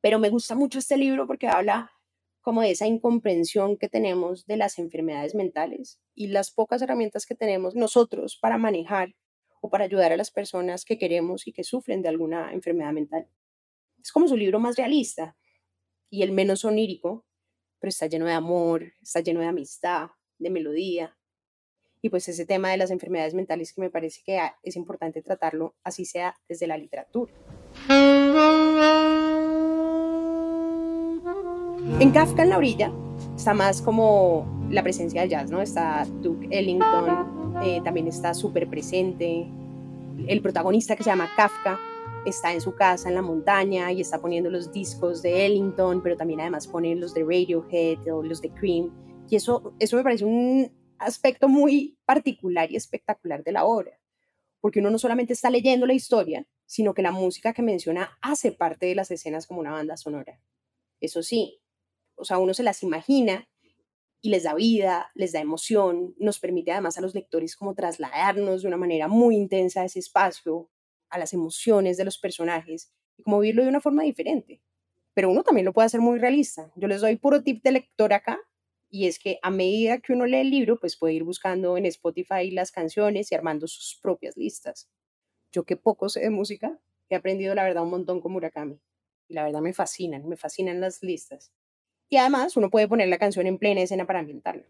Pero 0.00 0.18
me 0.18 0.30
gusta 0.30 0.54
mucho 0.54 0.78
este 0.78 0.96
libro 0.96 1.26
porque 1.26 1.48
habla 1.48 1.90
como 2.44 2.60
de 2.60 2.72
esa 2.72 2.86
incomprensión 2.86 3.78
que 3.78 3.88
tenemos 3.88 4.46
de 4.46 4.58
las 4.58 4.78
enfermedades 4.78 5.34
mentales 5.34 5.98
y 6.14 6.26
las 6.26 6.50
pocas 6.50 6.82
herramientas 6.82 7.24
que 7.24 7.34
tenemos 7.34 7.74
nosotros 7.74 8.36
para 8.38 8.58
manejar 8.58 9.14
o 9.62 9.70
para 9.70 9.84
ayudar 9.84 10.12
a 10.12 10.18
las 10.18 10.30
personas 10.30 10.84
que 10.84 10.98
queremos 10.98 11.46
y 11.46 11.52
que 11.52 11.64
sufren 11.64 12.02
de 12.02 12.10
alguna 12.10 12.52
enfermedad 12.52 12.92
mental. 12.92 13.30
Es 14.02 14.12
como 14.12 14.28
su 14.28 14.36
libro 14.36 14.60
más 14.60 14.76
realista 14.76 15.38
y 16.10 16.22
el 16.22 16.32
menos 16.32 16.66
onírico, 16.66 17.24
pero 17.78 17.88
está 17.88 18.08
lleno 18.08 18.26
de 18.26 18.34
amor, 18.34 18.92
está 19.00 19.20
lleno 19.20 19.40
de 19.40 19.46
amistad, 19.46 20.10
de 20.38 20.50
melodía. 20.50 21.16
Y 22.02 22.10
pues 22.10 22.28
ese 22.28 22.44
tema 22.44 22.70
de 22.70 22.76
las 22.76 22.90
enfermedades 22.90 23.32
mentales 23.32 23.72
que 23.72 23.80
me 23.80 23.88
parece 23.88 24.20
que 24.22 24.38
es 24.62 24.76
importante 24.76 25.22
tratarlo, 25.22 25.76
así 25.82 26.04
sea 26.04 26.36
desde 26.46 26.66
la 26.66 26.76
literatura. 26.76 27.32
En 32.00 32.10
Kafka 32.10 32.42
en 32.42 32.50
la 32.50 32.58
orilla 32.58 32.92
está 33.36 33.54
más 33.54 33.80
como 33.80 34.46
la 34.70 34.82
presencia 34.82 35.20
del 35.20 35.30
jazz, 35.30 35.50
¿no? 35.50 35.62
Está 35.62 36.04
Duke 36.22 36.48
Ellington, 36.50 37.54
eh, 37.64 37.80
también 37.84 38.08
está 38.08 38.34
súper 38.34 38.68
presente. 38.68 39.46
El 40.26 40.42
protagonista 40.42 40.96
que 40.96 41.04
se 41.04 41.10
llama 41.10 41.30
Kafka 41.36 41.78
está 42.26 42.52
en 42.52 42.60
su 42.60 42.74
casa 42.74 43.08
en 43.08 43.14
la 43.14 43.22
montaña 43.22 43.92
y 43.92 44.00
está 44.00 44.20
poniendo 44.20 44.50
los 44.50 44.72
discos 44.72 45.22
de 45.22 45.46
Ellington, 45.46 46.02
pero 46.02 46.16
también 46.16 46.40
además 46.40 46.66
pone 46.66 46.94
los 46.96 47.14
de 47.14 47.22
Radiohead 47.22 48.08
o 48.12 48.22
los 48.22 48.40
de 48.40 48.50
Cream. 48.50 48.90
Y 49.30 49.36
eso, 49.36 49.74
eso 49.78 49.96
me 49.96 50.02
parece 50.02 50.24
un 50.24 50.70
aspecto 50.98 51.48
muy 51.48 51.96
particular 52.04 52.70
y 52.70 52.76
espectacular 52.76 53.44
de 53.44 53.52
la 53.52 53.64
obra, 53.64 53.92
porque 54.60 54.80
uno 54.80 54.90
no 54.90 54.98
solamente 54.98 55.32
está 55.32 55.50
leyendo 55.50 55.86
la 55.86 55.94
historia, 55.94 56.46
sino 56.66 56.94
que 56.94 57.02
la 57.02 57.12
música 57.12 57.52
que 57.52 57.62
menciona 57.62 58.18
hace 58.20 58.52
parte 58.52 58.86
de 58.86 58.94
las 58.94 59.10
escenas 59.10 59.46
como 59.46 59.60
una 59.60 59.72
banda 59.72 59.96
sonora. 59.96 60.40
Eso 61.00 61.22
sí, 61.22 61.60
o 62.16 62.24
sea, 62.24 62.38
uno 62.38 62.54
se 62.54 62.62
las 62.62 62.82
imagina 62.82 63.48
y 64.20 64.30
les 64.30 64.44
da 64.44 64.54
vida, 64.54 65.10
les 65.14 65.32
da 65.32 65.40
emoción, 65.40 66.14
nos 66.18 66.38
permite 66.38 66.72
además 66.72 66.96
a 66.96 67.02
los 67.02 67.14
lectores 67.14 67.56
como 67.56 67.74
trasladarnos 67.74 68.62
de 68.62 68.68
una 68.68 68.78
manera 68.78 69.06
muy 69.06 69.36
intensa 69.36 69.82
a 69.82 69.84
ese 69.84 69.98
espacio, 69.98 70.70
a 71.10 71.18
las 71.18 71.32
emociones 71.34 71.96
de 71.96 72.04
los 72.04 72.18
personajes 72.18 72.90
y 73.16 73.22
como 73.22 73.40
vivirlo 73.40 73.64
de 73.64 73.68
una 73.68 73.80
forma 73.80 74.02
diferente. 74.02 74.62
Pero 75.12 75.30
uno 75.30 75.42
también 75.42 75.66
lo 75.66 75.72
puede 75.72 75.86
hacer 75.86 76.00
muy 76.00 76.18
realista. 76.18 76.72
Yo 76.74 76.88
les 76.88 77.02
doy 77.02 77.16
puro 77.16 77.42
tip 77.42 77.62
de 77.62 77.72
lector 77.72 78.12
acá 78.12 78.40
y 78.88 79.06
es 79.06 79.18
que 79.18 79.38
a 79.42 79.50
medida 79.50 79.98
que 79.98 80.12
uno 80.12 80.24
lee 80.24 80.38
el 80.38 80.50
libro, 80.50 80.78
pues 80.80 80.96
puede 80.96 81.14
ir 81.14 81.24
buscando 81.24 81.76
en 81.76 81.84
Spotify 81.86 82.50
las 82.50 82.72
canciones 82.72 83.30
y 83.30 83.34
armando 83.34 83.66
sus 83.66 83.98
propias 84.00 84.36
listas 84.36 84.88
yo 85.54 85.62
que 85.62 85.76
poco 85.76 86.08
sé 86.08 86.20
de 86.20 86.30
música, 86.30 86.80
he 87.08 87.14
aprendido 87.14 87.54
la 87.54 87.62
verdad 87.62 87.84
un 87.84 87.90
montón 87.90 88.20
con 88.20 88.32
Murakami. 88.32 88.80
Y 89.28 89.34
la 89.34 89.44
verdad 89.44 89.60
me 89.60 89.72
fascinan, 89.72 90.28
me 90.28 90.36
fascinan 90.36 90.80
las 90.80 91.00
listas. 91.02 91.52
Y 92.10 92.16
además 92.16 92.56
uno 92.56 92.70
puede 92.70 92.88
poner 92.88 93.08
la 93.08 93.18
canción 93.18 93.46
en 93.46 93.58
plena 93.58 93.80
escena 93.80 94.04
para 94.04 94.18
ambientarla. 94.18 94.64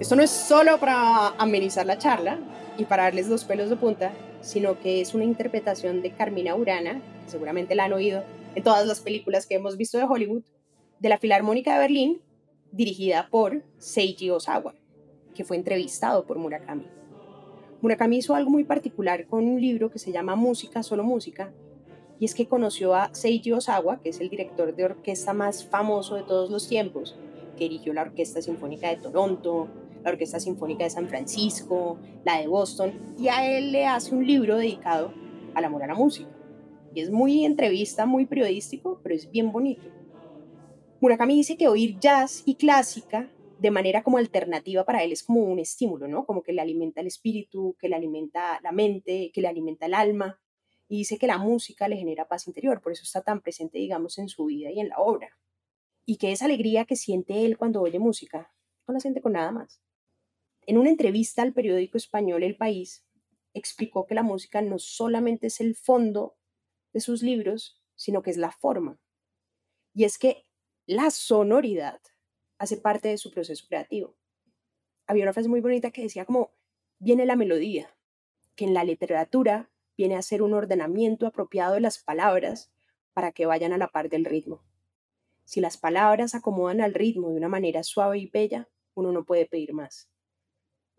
Esto 0.00 0.16
no 0.16 0.22
es 0.22 0.30
solo 0.30 0.80
para 0.80 1.28
amenizar 1.36 1.84
la 1.84 1.98
charla, 1.98 2.38
y 2.80 2.86
para 2.86 3.02
darles 3.02 3.28
dos 3.28 3.44
pelos 3.44 3.68
de 3.68 3.76
punta, 3.76 4.10
sino 4.40 4.80
que 4.80 5.02
es 5.02 5.14
una 5.14 5.24
interpretación 5.24 6.00
de 6.00 6.12
Carmina 6.12 6.54
Urana, 6.54 7.02
que 7.24 7.30
seguramente 7.30 7.74
la 7.74 7.84
han 7.84 7.92
oído 7.92 8.24
en 8.54 8.62
todas 8.62 8.86
las 8.86 9.00
películas 9.00 9.46
que 9.46 9.56
hemos 9.56 9.76
visto 9.76 9.98
de 9.98 10.04
Hollywood, 10.04 10.42
de 10.98 11.08
la 11.10 11.18
Filarmónica 11.18 11.74
de 11.74 11.80
Berlín, 11.80 12.22
dirigida 12.72 13.28
por 13.30 13.62
Seiji 13.76 14.30
Osawa, 14.30 14.74
que 15.34 15.44
fue 15.44 15.58
entrevistado 15.58 16.24
por 16.24 16.38
Murakami. 16.38 16.86
Murakami 17.82 18.16
hizo 18.16 18.34
algo 18.34 18.50
muy 18.50 18.64
particular 18.64 19.26
con 19.26 19.44
un 19.44 19.60
libro 19.60 19.90
que 19.90 19.98
se 19.98 20.10
llama 20.10 20.34
Música, 20.34 20.82
solo 20.82 21.04
música, 21.04 21.52
y 22.18 22.24
es 22.24 22.34
que 22.34 22.46
conoció 22.46 22.94
a 22.94 23.12
Seiji 23.12 23.52
Osawa, 23.52 24.00
que 24.00 24.08
es 24.08 24.20
el 24.20 24.30
director 24.30 24.74
de 24.74 24.84
orquesta 24.86 25.34
más 25.34 25.66
famoso 25.66 26.14
de 26.14 26.22
todos 26.22 26.50
los 26.50 26.66
tiempos, 26.66 27.14
que 27.58 27.64
dirigió 27.64 27.92
la 27.92 28.02
Orquesta 28.02 28.40
Sinfónica 28.40 28.88
de 28.88 28.96
Toronto, 28.96 29.68
la 30.02 30.10
Orquesta 30.10 30.40
Sinfónica 30.40 30.84
de 30.84 30.90
San 30.90 31.08
Francisco, 31.08 31.98
la 32.24 32.38
de 32.38 32.46
Boston, 32.46 32.92
y 33.18 33.28
a 33.28 33.46
él 33.46 33.72
le 33.72 33.86
hace 33.86 34.14
un 34.14 34.26
libro 34.26 34.56
dedicado 34.56 35.12
al 35.54 35.64
amor 35.64 35.82
a 35.82 35.88
la 35.88 35.94
música. 35.94 36.30
Y 36.94 37.00
es 37.00 37.10
muy 37.10 37.44
entrevista, 37.44 38.06
muy 38.06 38.26
periodístico, 38.26 39.00
pero 39.02 39.14
es 39.14 39.30
bien 39.30 39.52
bonito. 39.52 39.82
Murakami 41.00 41.36
dice 41.36 41.56
que 41.56 41.68
oír 41.68 41.98
jazz 41.98 42.42
y 42.44 42.56
clásica 42.56 43.30
de 43.58 43.70
manera 43.70 44.02
como 44.02 44.18
alternativa 44.18 44.84
para 44.84 45.02
él 45.02 45.12
es 45.12 45.22
como 45.22 45.40
un 45.40 45.58
estímulo, 45.58 46.08
¿no? 46.08 46.24
Como 46.24 46.42
que 46.42 46.52
le 46.52 46.62
alimenta 46.62 47.00
el 47.00 47.06
espíritu, 47.06 47.76
que 47.78 47.88
le 47.88 47.96
alimenta 47.96 48.58
la 48.62 48.72
mente, 48.72 49.30
que 49.32 49.40
le 49.40 49.48
alimenta 49.48 49.86
el 49.86 49.94
alma. 49.94 50.40
Y 50.88 50.98
dice 50.98 51.18
que 51.18 51.26
la 51.26 51.38
música 51.38 51.86
le 51.86 51.96
genera 51.96 52.26
paz 52.26 52.48
interior, 52.48 52.80
por 52.80 52.92
eso 52.92 53.04
está 53.04 53.22
tan 53.22 53.40
presente, 53.40 53.78
digamos, 53.78 54.18
en 54.18 54.28
su 54.28 54.46
vida 54.46 54.70
y 54.70 54.80
en 54.80 54.88
la 54.88 54.98
obra. 54.98 55.38
Y 56.04 56.16
que 56.16 56.32
esa 56.32 56.46
alegría 56.46 56.84
que 56.84 56.96
siente 56.96 57.44
él 57.44 57.56
cuando 57.56 57.80
oye 57.82 57.98
música, 57.98 58.52
no 58.88 58.94
la 58.94 59.00
siente 59.00 59.20
con 59.20 59.32
nada 59.32 59.52
más. 59.52 59.80
En 60.70 60.78
una 60.78 60.90
entrevista 60.90 61.42
al 61.42 61.52
periódico 61.52 61.98
español 61.98 62.44
El 62.44 62.56
País, 62.56 63.04
explicó 63.54 64.06
que 64.06 64.14
la 64.14 64.22
música 64.22 64.62
no 64.62 64.78
solamente 64.78 65.48
es 65.48 65.60
el 65.60 65.74
fondo 65.74 66.36
de 66.92 67.00
sus 67.00 67.24
libros, 67.24 67.82
sino 67.96 68.22
que 68.22 68.30
es 68.30 68.36
la 68.36 68.52
forma. 68.52 69.00
Y 69.94 70.04
es 70.04 70.16
que 70.16 70.46
la 70.86 71.10
sonoridad 71.10 72.00
hace 72.56 72.76
parte 72.76 73.08
de 73.08 73.18
su 73.18 73.32
proceso 73.32 73.66
creativo. 73.68 74.16
Había 75.08 75.24
una 75.24 75.32
frase 75.32 75.48
muy 75.48 75.60
bonita 75.60 75.90
que 75.90 76.02
decía 76.02 76.24
como, 76.24 76.52
viene 77.00 77.26
la 77.26 77.34
melodía, 77.34 77.96
que 78.54 78.64
en 78.64 78.72
la 78.72 78.84
literatura 78.84 79.72
viene 79.96 80.14
a 80.14 80.22
ser 80.22 80.40
un 80.40 80.54
ordenamiento 80.54 81.26
apropiado 81.26 81.74
de 81.74 81.80
las 81.80 81.98
palabras 81.98 82.70
para 83.12 83.32
que 83.32 83.44
vayan 83.44 83.72
a 83.72 83.76
la 83.76 83.88
par 83.88 84.08
del 84.08 84.24
ritmo. 84.24 84.62
Si 85.42 85.60
las 85.60 85.76
palabras 85.78 86.36
acomodan 86.36 86.80
al 86.80 86.94
ritmo 86.94 87.30
de 87.30 87.38
una 87.38 87.48
manera 87.48 87.82
suave 87.82 88.20
y 88.20 88.26
bella, 88.26 88.68
uno 88.94 89.10
no 89.10 89.24
puede 89.24 89.46
pedir 89.46 89.72
más. 89.72 90.08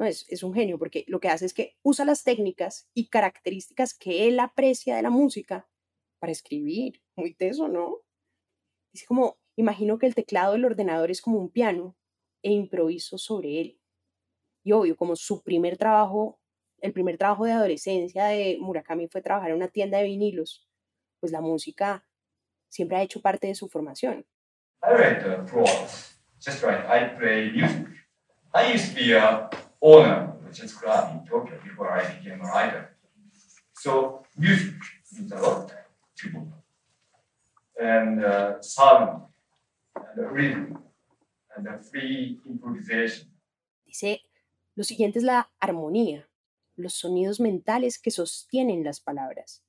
No, 0.01 0.07
es, 0.07 0.25
es 0.29 0.41
un 0.41 0.51
genio 0.51 0.79
porque 0.79 1.05
lo 1.07 1.19
que 1.19 1.27
hace 1.27 1.45
es 1.45 1.53
que 1.53 1.77
usa 1.83 2.05
las 2.05 2.23
técnicas 2.23 2.89
y 2.95 3.09
características 3.09 3.93
que 3.93 4.27
él 4.27 4.39
aprecia 4.39 4.95
de 4.95 5.03
la 5.03 5.11
música 5.11 5.69
para 6.17 6.31
escribir. 6.31 7.03
Muy 7.15 7.35
teso, 7.35 7.67
¿no? 7.67 7.99
Dice 8.91 9.05
como, 9.05 9.37
imagino 9.55 9.99
que 9.99 10.07
el 10.07 10.15
teclado 10.15 10.53
del 10.53 10.65
ordenador 10.65 11.11
es 11.11 11.21
como 11.21 11.37
un 11.37 11.51
piano 11.51 11.95
e 12.41 12.51
improviso 12.51 13.19
sobre 13.19 13.61
él. 13.61 13.79
Y 14.63 14.71
obvio, 14.71 14.97
como 14.97 15.15
su 15.15 15.43
primer 15.43 15.77
trabajo, 15.77 16.41
el 16.79 16.93
primer 16.93 17.19
trabajo 17.19 17.45
de 17.45 17.51
adolescencia 17.51 18.25
de 18.25 18.57
Murakami 18.59 19.07
fue 19.07 19.21
trabajar 19.21 19.51
en 19.51 19.57
una 19.57 19.67
tienda 19.67 19.99
de 19.99 20.05
vinilos, 20.05 20.67
pues 21.19 21.31
la 21.31 21.41
música 21.41 22.07
siempre 22.69 22.97
ha 22.97 23.03
hecho 23.03 23.21
parte 23.21 23.45
de 23.45 23.53
su 23.53 23.69
formación. 23.69 24.25
I 24.81 24.93
read 24.97 25.21
the. 25.21 25.61
Just 26.43 26.63
right, 26.63 26.83
I 26.87 27.15
play 27.19 27.51
music. 27.51 27.87
I 28.51 28.73
used 28.73 28.95
to 28.95 28.99
be 28.99 29.13
a 29.13 29.47
of 29.81 30.05
a 30.05 30.53
jazz 30.53 30.73
club 30.73 31.11
in 31.13 31.27
Tokyo 31.27 31.57
before 31.63 31.91
I 31.91 32.03
became 32.15 32.41
a 32.41 32.47
writer. 32.47 32.95
So 33.73 34.23
music 34.37 34.75
means 35.11 35.31
a 35.31 35.39
lot 35.39 35.71
to 36.17 36.29
me. 36.29 36.41
And 37.79 38.23
uh, 38.23 38.61
sound, 38.61 39.23
and 39.95 40.31
rhythm, 40.31 40.77
and 41.55 41.65
the 41.65 41.83
free 41.83 42.39
improvisation. 42.45 43.27
Dice, 43.85 44.21
lo 44.75 44.83
siguiente 44.83 45.17
es 45.17 45.23
la 45.23 45.51
armonía, 45.59 46.29
los 46.75 46.93
sonidos 46.93 47.39
mentales 47.39 47.99
que 47.99 48.11
sostienen 48.11 48.83
las 48.83 48.99
palabras. 48.99 49.63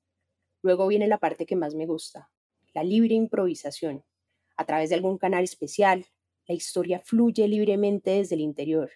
Luego 0.62 0.87
viene 0.87 1.09
la 1.09 1.18
parte 1.18 1.46
que 1.46 1.57
más 1.57 1.75
me 1.75 1.87
gusta, 1.87 2.31
la 2.75 2.85
libre 2.85 3.14
improvisación. 3.14 4.05
A 4.57 4.64
través 4.64 4.90
de 4.90 4.96
algún 4.96 5.18
canal 5.18 5.42
especial, 5.42 6.07
la 6.46 6.55
historia 6.55 7.01
fluye 7.05 7.48
libremente 7.48 8.11
desde 8.11 8.35
el 8.35 8.42
interior. 8.42 8.90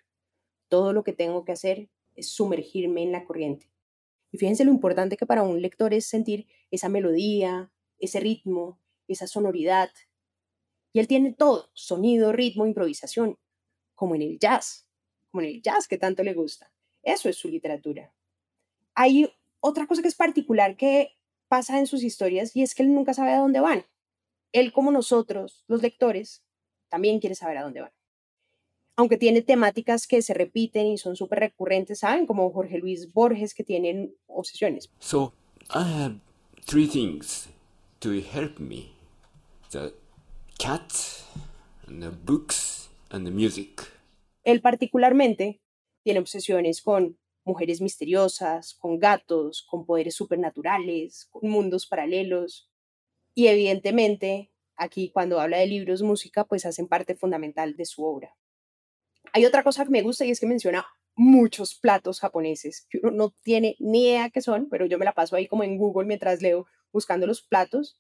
Todo 0.68 0.92
lo 0.92 1.05
que 1.05 1.12
tengo 1.12 1.44
que 1.44 1.52
hacer 1.52 1.88
es 2.14 2.31
sumergirme 2.31 3.02
en 3.02 3.12
la 3.12 3.24
corriente. 3.24 3.70
Y 4.33 4.38
fíjense 4.38 4.64
lo 4.64 4.70
importante 4.70 5.16
que 5.16 5.26
para 5.26 5.42
un 5.42 5.62
lector 5.62 5.94
es 5.94 6.07
sentir 6.07 6.46
esa 6.70 6.88
melodía, 6.88 7.70
ese 7.98 8.20
ritmo, 8.20 8.79
esa 9.09 9.26
sonoridad. 9.26 9.90
Y 10.92 11.00
él 11.00 11.09
tiene 11.09 11.33
todo, 11.33 11.70
sonido, 11.74 12.33
ritmo, 12.33 12.66
improvisación, 12.66 13.38
como 13.94 14.14
en 14.14 14.22
el 14.22 14.38
jazz, 14.38 14.88
como 15.31 15.42
en 15.42 15.48
el 15.48 15.62
jazz 15.62 15.87
que 15.88 15.98
tanto 15.98 16.22
le 16.22 16.35
gusta. 16.35 16.72
Eso 17.02 17.29
es 17.29 17.37
su 17.37 17.48
literatura. 17.48 18.12
Hay 18.94 19.33
otra 19.61 19.87
cosa 19.87 20.02
que 20.02 20.09
es 20.09 20.14
particular 20.14 20.76
que 20.76 21.16
pasa 21.48 21.79
en 21.79 21.87
sus 21.87 22.02
historias 22.02 22.55
y 22.57 22.62
es 22.62 22.74
que 22.74 22.83
él 22.83 22.94
nunca 22.94 23.14
sabe 23.14 23.33
a 23.33 23.38
dónde 23.38 23.61
van. 23.61 23.85
Él, 24.52 24.72
como 24.72 24.90
nosotros, 24.90 25.64
los 25.68 25.83
lectores, 25.83 26.44
también 26.88 27.20
quiere 27.20 27.35
saber 27.35 27.59
a 27.59 27.62
dónde 27.62 27.83
van. 27.83 27.92
Aunque 28.96 29.18
tiene 29.18 29.42
temáticas 29.42 30.06
que 30.06 30.22
se 30.22 30.35
repiten 30.35 30.87
y 30.87 30.98
son 30.98 31.16
súper 31.16 31.40
recurrentes, 31.40 32.00
¿saben? 32.00 32.26
Como 32.26 32.50
Jorge 32.50 32.78
Luis 32.78 33.12
Borges, 33.12 33.54
que 33.54 33.62
tienen 33.62 34.14
obsesiones. 34.26 34.90
So, 34.98 35.35
I 35.70 35.82
have 35.82 36.16
three 36.64 36.88
things 36.88 37.48
to 38.00 38.11
help 38.12 38.59
me 38.59 38.96
the 39.70 39.92
cat, 40.59 40.92
and 41.87 42.02
the 42.02 42.11
books, 42.11 42.90
and 43.11 43.26
the 43.26 43.30
music. 43.30 43.82
Él, 44.44 44.61
particularmente, 44.61 45.61
tiene 46.02 46.20
obsesiones 46.20 46.82
con 46.82 47.18
mujeres 47.44 47.80
misteriosas, 47.80 48.74
con 48.74 48.98
gatos, 48.98 49.66
con 49.68 49.87
poderes 49.87 50.14
supernaturales, 50.14 51.26
con 51.30 51.50
mundos 51.50 51.87
paralelos. 51.87 52.70
Y 53.35 53.48
evidentemente, 53.48 54.52
aquí 54.76 55.11
cuando 55.11 55.40
habla 55.40 55.59
de 55.59 55.66
libros, 55.66 56.02
música, 56.02 56.44
pues 56.44 56.64
hacen 56.64 56.88
parte 56.88 57.14
fundamental 57.14 57.76
de 57.76 57.85
su 57.85 58.04
obra. 58.04 58.35
Hay 59.33 59.45
otra 59.45 59.62
cosa 59.62 59.85
que 59.85 59.91
me 59.91 60.03
gusta 60.03 60.25
y 60.25 60.31
es 60.31 60.41
que 60.41 60.47
menciona 60.47 60.87
muchos 61.17 61.75
platos 61.75 62.21
japoneses 62.21 62.87
que 62.91 62.99
uno 63.03 63.11
no 63.11 63.35
tiene 63.43 63.77
ni 63.79 64.05
idea 64.09 64.31
qué 64.31 64.43
son, 64.43 64.69
pero 64.69 64.87
yo 64.87 64.99
me 64.99 65.05
la 65.05 65.15
paso 65.15 65.35
ahí 65.35 65.49
como 65.49 65.65
en 65.65 65.79
Google 65.79 66.07
mientras 66.07 66.43
leo 66.43 66.67
buscando 66.93 67.27
los 67.27 67.43
platos. 67.43 67.99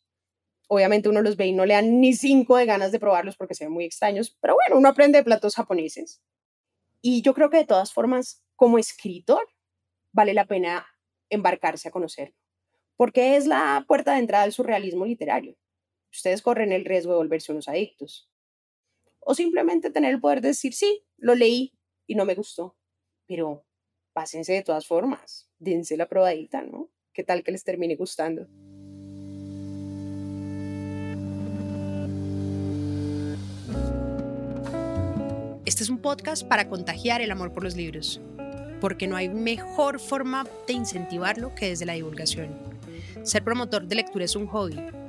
Obviamente 0.68 1.08
uno 1.08 1.22
los 1.22 1.36
ve 1.36 1.46
y 1.46 1.52
no 1.52 1.64
le 1.64 1.74
dan 1.74 2.00
ni 2.00 2.12
cinco 2.12 2.56
de 2.56 2.66
ganas 2.66 2.92
de 2.92 2.98
probarlos 2.98 3.36
porque 3.36 3.54
se 3.54 3.64
ven 3.64 3.72
muy 3.72 3.84
extraños, 3.84 4.36
pero 4.40 4.54
bueno, 4.54 4.78
uno 4.78 4.88
aprende 4.88 5.18
de 5.18 5.24
platos 5.24 5.54
japoneses. 5.54 6.20
Y 7.00 7.22
yo 7.22 7.34
creo 7.34 7.50
que 7.50 7.58
de 7.58 7.66
todas 7.66 7.92
formas, 7.92 8.44
como 8.56 8.78
escritor, 8.78 9.46
vale 10.12 10.34
la 10.34 10.46
pena 10.46 10.86
embarcarse 11.30 11.88
a 11.88 11.92
conocerlo, 11.92 12.34
porque 12.96 13.36
es 13.36 13.46
la 13.46 13.84
puerta 13.86 14.14
de 14.14 14.18
entrada 14.18 14.44
al 14.44 14.52
surrealismo 14.52 15.06
literario. 15.06 15.56
Ustedes 16.10 16.42
corren 16.42 16.72
el 16.72 16.84
riesgo 16.84 17.12
de 17.12 17.18
volverse 17.18 17.52
unos 17.52 17.68
adictos. 17.68 18.28
O 19.20 19.34
simplemente 19.34 19.90
tener 19.90 20.14
el 20.14 20.20
poder 20.20 20.40
de 20.40 20.48
decir, 20.48 20.72
sí, 20.72 21.05
lo 21.18 21.34
leí 21.34 21.72
y 22.06 22.14
no 22.14 22.24
me 22.24 22.34
gustó, 22.34 22.76
pero 23.26 23.64
pásense 24.12 24.52
de 24.52 24.62
todas 24.62 24.86
formas, 24.86 25.50
dense 25.58 25.96
la 25.96 26.08
probadita, 26.08 26.62
¿no? 26.62 26.90
¿Qué 27.12 27.24
tal 27.24 27.42
que 27.42 27.52
les 27.52 27.64
termine 27.64 27.96
gustando? 27.96 28.46
Este 35.64 35.82
es 35.82 35.90
un 35.90 35.98
podcast 35.98 36.46
para 36.46 36.68
contagiar 36.68 37.20
el 37.20 37.30
amor 37.30 37.52
por 37.52 37.64
los 37.64 37.74
libros, 37.74 38.20
porque 38.80 39.06
no 39.06 39.16
hay 39.16 39.28
mejor 39.28 39.98
forma 39.98 40.46
de 40.66 40.74
incentivarlo 40.74 41.54
que 41.54 41.68
desde 41.68 41.86
la 41.86 41.94
divulgación. 41.94 42.54
Ser 43.24 43.42
promotor 43.42 43.86
de 43.86 43.96
lectura 43.96 44.24
es 44.24 44.36
un 44.36 44.46
hobby, 44.46 44.76